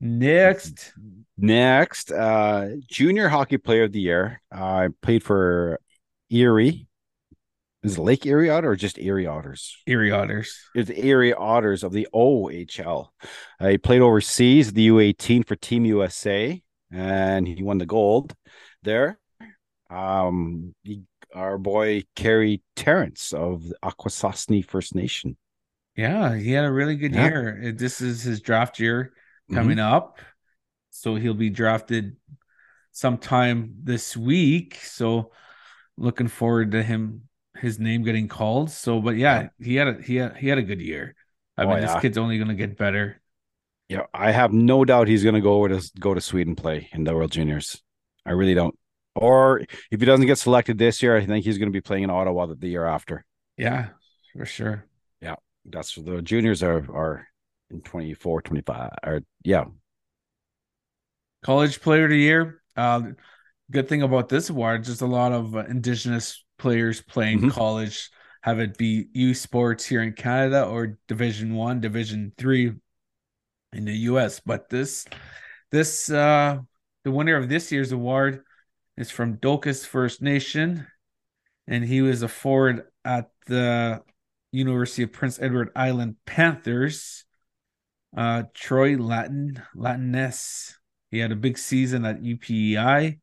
[0.00, 0.92] Next.
[1.36, 4.40] Next, uh junior hockey player of the year.
[4.52, 5.80] I played for
[6.30, 6.86] Erie.
[7.82, 9.76] Is it Lake Erie Otter or just Erie Otters?
[9.86, 10.58] Erie Otters.
[10.74, 13.08] It's Erie Otters of the OHL.
[13.60, 18.34] Uh, he played overseas, the U18 for Team USA, and he won the gold
[18.82, 19.18] there.
[19.90, 21.02] Um, he,
[21.34, 25.36] our boy Carey Terrance of Akwesasne First Nation.
[25.96, 27.26] Yeah, he had a really good Yeah.
[27.28, 27.62] year.
[27.68, 29.12] Uh, This is his draft year
[29.52, 29.94] coming mm-hmm.
[29.94, 30.18] up.
[30.90, 32.16] So he'll be drafted
[32.92, 34.76] sometime this week.
[34.76, 35.32] So
[35.96, 38.70] looking forward to him his name getting called.
[38.70, 41.14] So but yeah, he had a he had he had a good year.
[41.56, 43.20] I Oh, mean, this kid's only gonna get better.
[43.88, 46.88] Yeah, I have no doubt he's going to go over to go to Sweden play
[46.92, 47.82] in the World Juniors.
[48.24, 48.76] I really don't.
[49.14, 49.60] Or
[49.90, 52.10] if he doesn't get selected this year, I think he's going to be playing in
[52.10, 53.24] Ottawa the, the year after.
[53.56, 53.88] Yeah,
[54.36, 54.86] for sure.
[55.20, 55.36] Yeah.
[55.66, 57.28] That's the juniors are are
[57.70, 58.90] in 24, 25.
[59.02, 59.64] Or yeah,
[61.42, 62.62] College Player of the Year.
[62.76, 63.02] Uh,
[63.70, 67.50] good thing about this award, just a lot of uh, Indigenous players playing Mhm.
[67.50, 68.10] college
[68.42, 72.74] have it be U Sports here in Canada or Division One, Division Three
[73.72, 74.40] in the US.
[74.40, 75.06] But this
[75.70, 76.58] this uh
[77.04, 78.44] the winner of this year's award
[78.96, 80.86] is from Dokis First Nation,
[81.66, 84.02] and he was a forward at the
[84.52, 87.23] University of Prince Edward Island Panthers.
[88.16, 90.74] Uh, Troy Latin Latiness.
[91.10, 93.18] He had a big season at UPEI.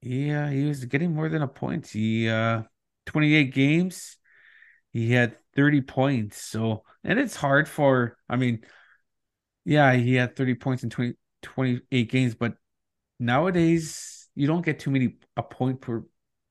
[0.00, 1.86] Yeah, he was getting more than a point.
[1.88, 2.62] He uh
[3.06, 4.16] 28 games.
[4.92, 6.40] He had 30 points.
[6.40, 8.60] So, and it's hard for, I mean,
[9.64, 12.54] yeah, he had 30 points in 20, 28 games, but
[13.18, 16.04] nowadays you don't get too many a point per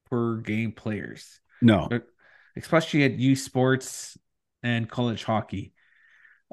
[0.09, 1.39] per game players.
[1.61, 1.87] No.
[1.89, 2.03] But
[2.55, 4.17] especially at U Sports
[4.63, 5.73] and college hockey.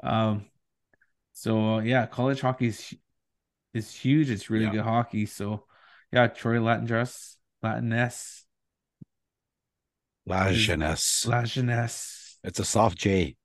[0.03, 0.45] Um
[1.33, 2.93] so yeah, college hockey is
[3.73, 4.29] is huge.
[4.29, 4.71] It's really Yeah.
[4.71, 5.25] good hockey.
[5.25, 5.65] So
[6.11, 8.45] yeah, Troy Latin dress, Latin S,
[10.25, 11.25] La Jeunesse.
[11.25, 13.35] La Jeunesse, It's a soft J.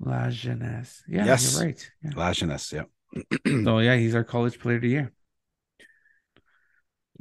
[0.00, 1.02] La Jeunesse.
[1.08, 1.54] Yeah, Yes.
[1.54, 1.90] you're right.
[2.02, 2.10] Yeah.
[2.16, 2.72] La Jeunesse.
[2.72, 2.84] Yeah.
[3.64, 5.12] So yeah, he's our college player of the year.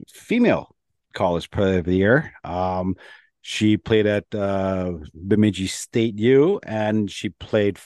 [0.09, 0.75] Female
[1.13, 2.33] college player of the year.
[2.43, 2.95] Um,
[3.41, 7.77] she played at uh, Bemidji State U, and she played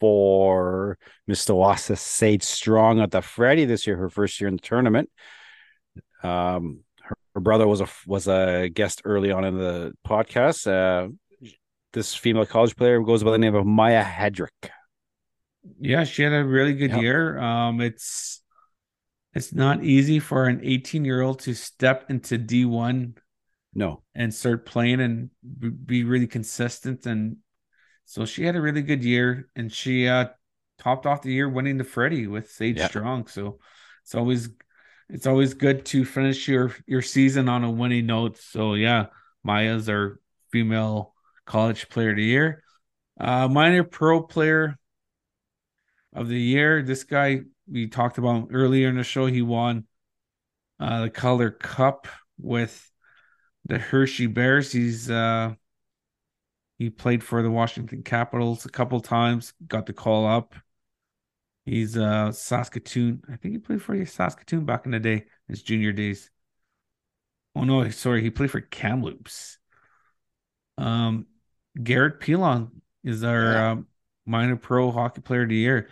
[0.00, 0.98] for
[1.28, 1.54] Mr.
[1.54, 5.10] Wassa Sage Strong at the Freddie this year, her first year in the tournament.
[6.22, 10.66] Um, her, her brother was a was a guest early on in the podcast.
[10.66, 11.10] Uh,
[11.92, 14.70] this female college player goes by the name of Maya Hedrick.
[15.80, 17.02] Yeah, she had a really good Yep.
[17.02, 17.38] year.
[17.38, 18.42] Um, it's
[19.34, 23.14] it's not easy for an 18 year old to step into D1
[23.74, 25.30] No, and start playing and
[25.86, 27.06] be really consistent.
[27.06, 27.36] And
[28.10, 30.26] so she had a really good year, and she uh
[30.80, 32.88] topped off the year winning the Freddie with Sage Yeah.
[32.88, 33.28] Strong.
[33.28, 33.60] So
[34.02, 34.48] it's always
[35.08, 38.36] it's always good to finish your your season on a winning note.
[38.36, 39.06] So yeah,
[39.44, 40.18] Maya's our
[40.50, 41.14] female
[41.46, 42.64] college player of the year.
[43.20, 44.76] Uh minor pro player
[46.12, 46.82] of the year.
[46.82, 49.26] This guy we talked about earlier in the show.
[49.26, 49.84] He won
[50.80, 52.08] uh, the Calder Cup
[52.40, 52.90] with
[53.66, 54.72] the Hershey Bears.
[54.72, 55.54] He's uh,
[56.80, 59.52] he played for the Washington Capitals a couple times.
[59.68, 60.54] Got the call up.
[61.66, 63.22] He's uh Saskatoon.
[63.30, 66.30] I think he played for Saskatoon back in the day, his junior days.
[67.54, 69.58] Oh no, sorry, he played for Kamloops.
[70.78, 71.26] Um,
[71.80, 73.70] Garrett Pilon is our Yeah.
[73.72, 73.86] um,
[74.24, 75.90] minor pro hockey player of the year.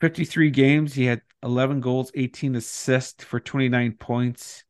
[0.00, 0.94] 53 games.
[0.94, 4.64] He had 11 goals, 18 assists for 29 points.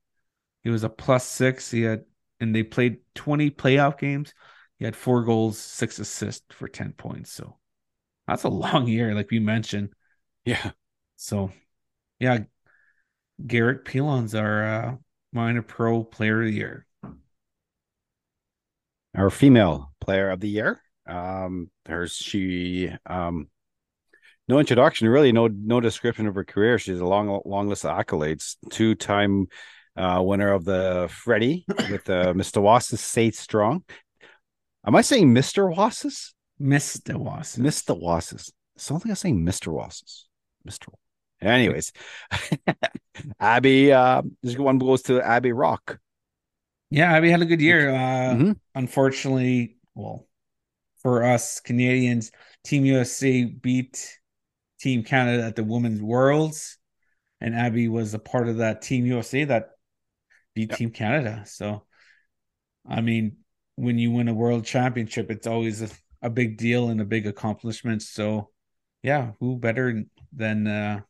[0.62, 1.70] He was a plus six.
[1.70, 2.04] He had,
[2.40, 4.34] and they played 20 playoff games.
[4.78, 7.32] He had four goals, six assists for 10 points.
[7.32, 7.56] So
[8.26, 9.90] that's a long year, like we mentioned.
[10.44, 10.72] yeah,
[11.16, 11.50] So,
[12.18, 12.40] yeah,
[13.46, 14.96] Garrett Pilon's our uh,
[15.32, 16.86] minor pro player of the year.
[19.14, 20.80] our female player of the year.
[21.06, 22.90] Um, there's she.
[23.06, 23.48] Um,
[24.48, 25.32] no introduction, really.
[25.32, 26.78] No, no description of her career.
[26.78, 28.56] She's a long, long list of accolades.
[28.70, 29.48] Two-time
[29.96, 32.62] uh, winner of the Freddie with uh, Mr.
[32.62, 33.82] Wasses State Strong.
[34.86, 35.74] Am I saying Mr.
[35.74, 36.34] Wasses?
[36.60, 37.16] Mr.
[37.16, 37.64] Wasson.
[37.64, 37.98] Mr.
[37.98, 38.52] Wasses.
[38.76, 39.72] Sounds like I'm saying Mr.
[39.72, 40.28] Wasses.
[40.68, 40.88] Mr.
[41.40, 41.92] Anyways,
[43.40, 43.92] Abby.
[43.92, 45.98] Uh, this one goes to Abby Roque.
[46.90, 47.90] Yeah, Abby had a good year.
[47.90, 48.58] Uh, Mhm.
[48.74, 50.26] Unfortunately, well,
[51.02, 52.30] for us Canadians,
[52.64, 54.18] Team USA beat
[54.80, 56.78] Team Canada at the Women's Worlds,
[57.40, 59.70] and Abby was a part of that Team USA that
[60.54, 60.78] beat Yep.
[60.78, 61.44] Team Canada.
[61.46, 61.84] So,
[62.88, 63.36] I mean,
[63.76, 65.88] when you win a world championship, it's always a,
[66.22, 68.02] a big deal and a big accomplishment.
[68.02, 68.50] So,
[69.02, 70.04] yeah, who better
[70.34, 71.00] than uh,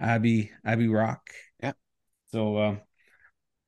[0.00, 1.30] Abby Abby Roque?
[1.62, 1.72] Yeah.
[2.32, 2.76] So, uh,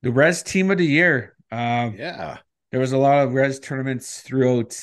[0.02, 1.36] the Rez Team of the Year.
[1.50, 2.38] Uh, Yeah.
[2.70, 4.76] there was a lot of rez tournaments throughout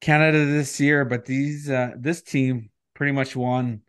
[0.00, 3.80] Canada this year, but these uh this team pretty much won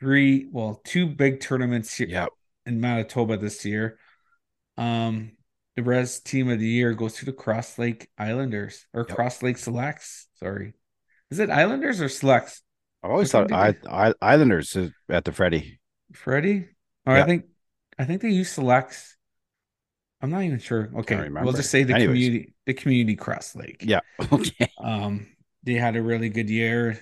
[0.00, 2.26] three, well, two big tournaments here Yeah.
[2.64, 3.98] in Manitoba this year.
[4.76, 5.35] Um
[5.76, 9.16] the rez team of the year goes to the Cross Lake Islanders or Yep.
[9.16, 10.26] Cross Lake Selects.
[10.36, 10.74] Sorry.
[11.30, 12.62] Is it Islanders or Selects?
[13.02, 14.76] I always thought I, I, Islanders
[15.08, 15.80] at the Freddie.
[16.12, 16.68] Freddie?
[17.06, 17.22] Or Yeah.
[17.22, 17.44] I think
[17.98, 19.16] I think they use Selects.
[20.22, 20.90] I'm not even sure.
[21.00, 22.08] Okay, we'll just say the Anyways.
[22.08, 23.82] community the community Cross Lake.
[23.84, 24.00] Yeah.
[24.32, 24.68] Okay.
[24.82, 25.26] Um,
[25.62, 26.98] they had a really good year.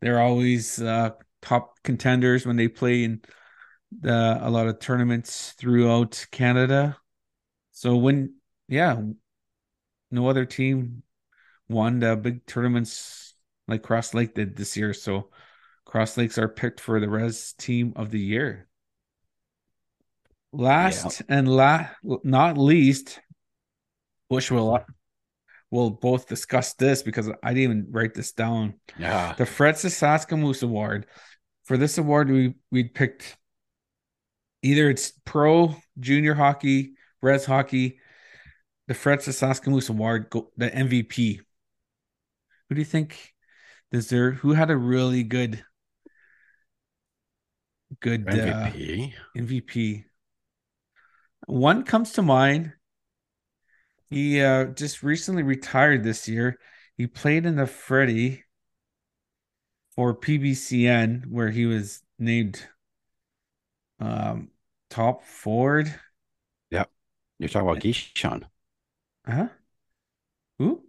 [0.00, 3.22] They're always uh, top contenders when they play in
[4.00, 6.96] the, a lot of tournaments throughout Canada.
[7.72, 8.34] So when,
[8.68, 9.00] yeah,
[10.10, 11.02] no other team
[11.68, 13.34] won the big tournaments
[13.66, 14.94] like Cross Lake did this year.
[14.94, 15.30] So
[15.84, 18.68] Cross Lakes are picked for the Rez Team of the Year.
[20.52, 23.20] Last and la- not least,
[24.30, 24.84] Bushwill
[25.72, 28.74] we'll both discuss this because I didn't even write this down.
[28.98, 29.34] Yeah.
[29.36, 31.06] The Fred Sasakamoose Award.
[31.64, 33.36] For this award, we we picked
[34.62, 36.92] either it's pro, junior hockey,
[37.22, 37.98] rez hockey,
[38.88, 41.40] the Fred Sasakamoose Award, the MVP.
[42.68, 43.32] Who do you think
[43.90, 44.36] deserve?
[44.36, 45.64] Who had a really good,
[48.00, 49.12] good MVP?
[49.12, 50.04] Uh, MVP.
[51.46, 52.72] One comes to mind.
[54.10, 56.58] He uh, just recently retired this year.
[56.96, 58.44] He played in the Freddie
[59.94, 62.62] for PBCN, where he was named
[64.00, 64.48] um,
[64.90, 65.94] top forward.
[67.42, 68.44] You're talking about Gishon.
[69.26, 69.48] Huh?
[70.60, 70.84] Who?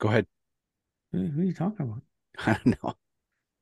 [0.00, 0.26] Go ahead.
[1.12, 2.02] Who, who, are you talking about?
[2.38, 2.94] I don't know.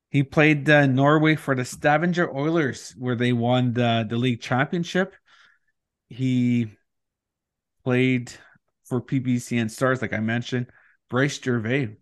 [0.09, 5.13] He played uh, Norway for the Stavanger Oilers, where they won the, the league championship.
[6.09, 6.69] He
[7.83, 8.31] played
[8.85, 10.71] for PBCN Stars, like I mentioned.
[11.07, 11.97] Bryce Gervais.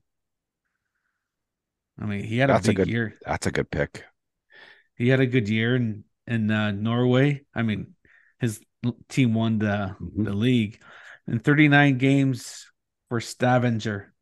[1.99, 3.17] I mean, he had that's a big a good, year.
[3.25, 4.05] That's a good pick.
[4.95, 7.41] He had a good year in in uh, Norway.
[7.53, 7.95] I mean,
[8.39, 8.61] his
[9.07, 10.23] team won the mm-hmm.
[10.23, 10.81] the league
[11.27, 12.67] in 39 games
[13.09, 14.13] for Stavanger.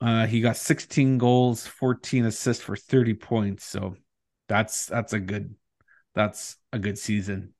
[0.00, 3.64] Uh, he got 16 goals, 14 assists for 30 points.
[3.64, 3.96] So
[4.48, 5.54] that's that's a good
[6.14, 7.54] that's a good season.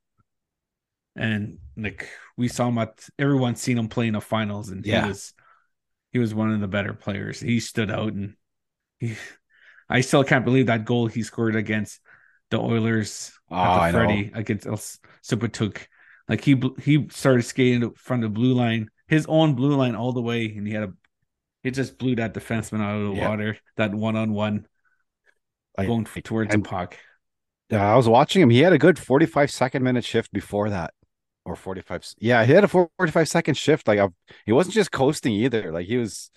[1.14, 5.02] And like we saw him at everyone's seen him play in the finals, and yeah.
[5.02, 5.34] he was
[6.12, 7.40] he was one of the better players.
[7.40, 8.34] He stood out, and
[8.98, 9.16] he
[9.88, 12.00] I still can't believe that goal he scored against
[12.51, 15.86] the Oilers oh, at the Freddie against El Supatuk.
[16.28, 20.23] Like he he started skating from the blue line, his own blue line all the
[20.23, 20.93] way, and he had a
[21.62, 23.28] he just blew that defenseman out of the yeah.
[23.28, 23.59] water.
[23.77, 24.66] That one on one,
[25.78, 26.97] going I, towards the puck.
[27.70, 28.51] Yeah, I was watching him.
[28.51, 30.94] He had a good forty-five second minute shift before that,
[31.44, 32.06] or forty-five.
[32.18, 33.89] Yeah, he had a forty-five second shift.
[33.89, 34.09] Like I,
[34.44, 35.73] he wasn't just coasting either.
[35.73, 36.31] Like he was,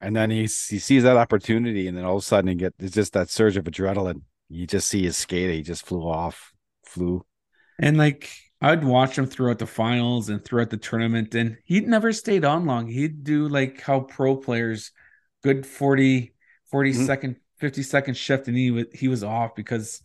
[0.00, 2.74] and then he he sees that opportunity, and then all of a sudden he get
[2.78, 4.22] it's just that surge of adrenaline.
[4.54, 5.52] You just see his skate.
[5.52, 6.52] He just flew off,
[6.84, 7.26] flew.
[7.80, 12.12] And like I'd watch him throughout the finals and throughout the tournament, and he'd never
[12.12, 12.86] stayed on long.
[12.86, 14.92] He'd do like how pro players,
[15.42, 16.32] good 40,
[16.70, 17.04] 40 mm-hmm.
[17.04, 20.00] second, 50 second shift, and he was he was off because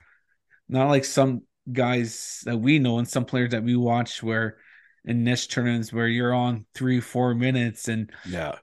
[0.67, 4.57] not like some guys that we know and some players that we watch where
[5.05, 8.55] in niche tournaments where you're on three, four minutes and yeah,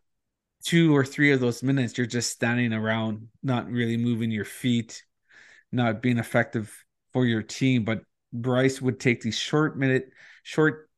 [0.65, 5.05] two or three of those minutes you're just standing around, not really moving your feet,
[5.73, 6.73] not being effective
[7.13, 7.85] for your team.
[7.85, 8.03] But
[8.33, 10.11] Bryce would take these short minute,
[10.43, 10.89] short,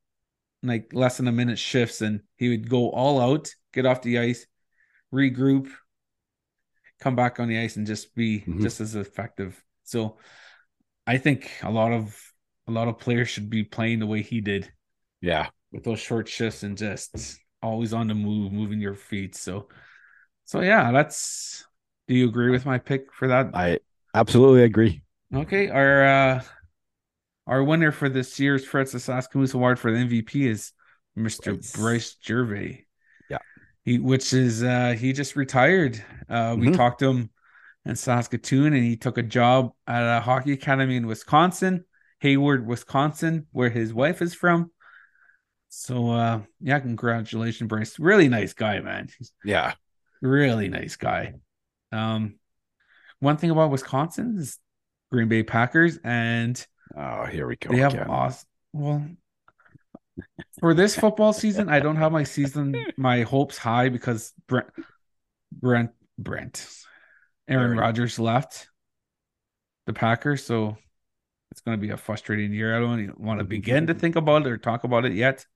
[0.62, 4.18] like less than a minute shifts, and he would go all out, get off the
[4.18, 4.46] ice,
[5.12, 5.70] regroup,
[7.00, 8.62] come back on the ice, and just be mm-hmm.
[8.62, 9.62] just as effective.
[9.84, 10.18] So,
[11.06, 12.20] I think a lot of
[12.66, 14.70] a lot of players should be playing the way he did.
[15.20, 19.34] Yeah, with those short shifts and just always on the move, moving your feet.
[19.34, 19.68] So,
[20.44, 21.64] so yeah, that's.
[22.06, 23.50] Do you agree with my pick for that?
[23.54, 23.78] I
[24.14, 25.02] absolutely agree.
[25.34, 26.42] Okay, our uh
[27.46, 30.72] our winner for this year's Fred Sasakamoose Award for the MVP is
[31.18, 31.54] Mr.
[31.54, 32.86] Bryce, Bryce Gervais.
[33.30, 33.38] Yeah.
[33.84, 36.02] He which is uh he just retired.
[36.28, 36.76] Uh we mm-hmm.
[36.76, 37.30] talked to him
[37.84, 41.84] in Saskatoon and he took a job at a hockey academy in Wisconsin,
[42.20, 44.70] Hayward, Wisconsin, where his wife is from.
[45.68, 47.98] So uh yeah, congratulations, Bryce.
[47.98, 49.08] Really nice guy, man.
[49.18, 49.74] He's yeah.
[50.22, 51.34] Really nice guy.
[51.92, 52.38] Um
[53.20, 54.58] one thing about Wisconsin is
[55.10, 56.64] Green Bay Packers and
[56.96, 57.70] Oh, here we go.
[57.70, 58.08] They have again.
[58.08, 58.46] lost.
[58.72, 59.06] Well,
[60.60, 64.68] for this football season, I don't have my season my hopes high because Brent
[65.52, 66.68] Brent Brent
[67.46, 68.68] Aaron Rodgers left
[69.86, 70.76] the Packers, so
[71.50, 72.76] it's going to be a frustrating year.
[72.76, 75.46] I don't even want to begin to think about it or talk about it yet.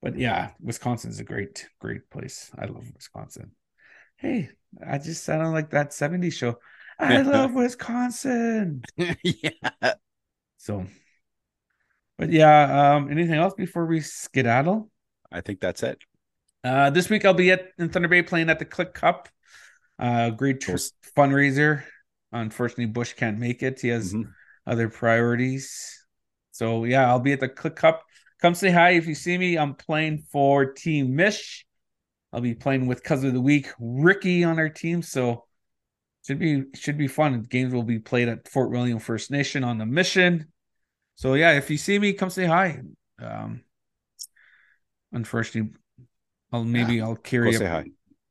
[0.00, 2.50] But yeah, Wisconsin is a great, great place.
[2.58, 3.52] I love Wisconsin.
[4.16, 4.50] Hey,
[4.84, 6.58] I just sounded like that 70s show.
[6.98, 8.82] I love Wisconsin.
[8.96, 9.94] yeah.
[10.58, 10.86] So,
[12.18, 14.90] but yeah, um, anything else before we skedaddle?
[15.30, 15.98] I think that's it.
[16.64, 19.28] Uh, this week I'll be at in Thunder Bay playing at the Klik Cup.
[19.98, 20.76] Uh, great tr-
[21.16, 21.84] fundraiser.
[22.30, 23.80] Unfortunately, Bush can't make it.
[23.80, 24.30] He has mm-hmm.
[24.66, 26.06] other priorities.
[26.52, 28.04] So yeah, I'll be at the Klik Cup.
[28.40, 29.58] Come say hi if you see me.
[29.58, 31.66] I'm playing for Team Mish.
[32.32, 35.02] I'll be playing with cousin of the week Ricky on our team.
[35.02, 35.44] So
[36.26, 37.42] should be should be fun.
[37.42, 40.48] Games will be played at Fort William First Nation on the mission.
[41.16, 42.80] So yeah, if you see me, come say hi.
[43.20, 43.62] Um,
[45.12, 45.72] unfortunately,
[46.52, 47.84] I'll maybe yeah, I'll carry say hi.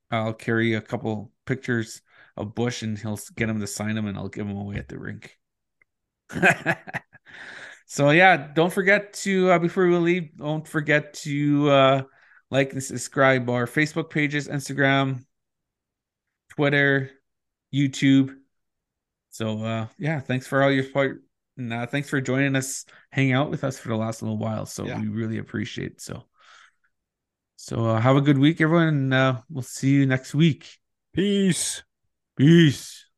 [0.09, 2.01] I'll carry a couple pictures
[2.37, 4.87] of Bush and he'll get him to sign them and I'll give them away at
[4.87, 5.37] the rink.
[7.85, 12.01] so yeah, don't forget to uh, before we leave, don't forget to uh,
[12.49, 15.23] like and subscribe our Facebook pages, Instagram,
[16.49, 17.11] Twitter,
[17.73, 18.35] YouTube.
[19.29, 21.23] So uh yeah, thanks for all your support.
[21.57, 24.65] And uh, thanks for joining us, hang out with us for the last little while.
[24.65, 24.99] So Yeah.
[24.99, 26.01] we really appreciate it.
[26.01, 26.23] So
[27.57, 30.79] so uh, have a good week, everyone, and uh, we'll see you next week.
[31.13, 31.83] Peace.
[32.35, 33.10] Peace.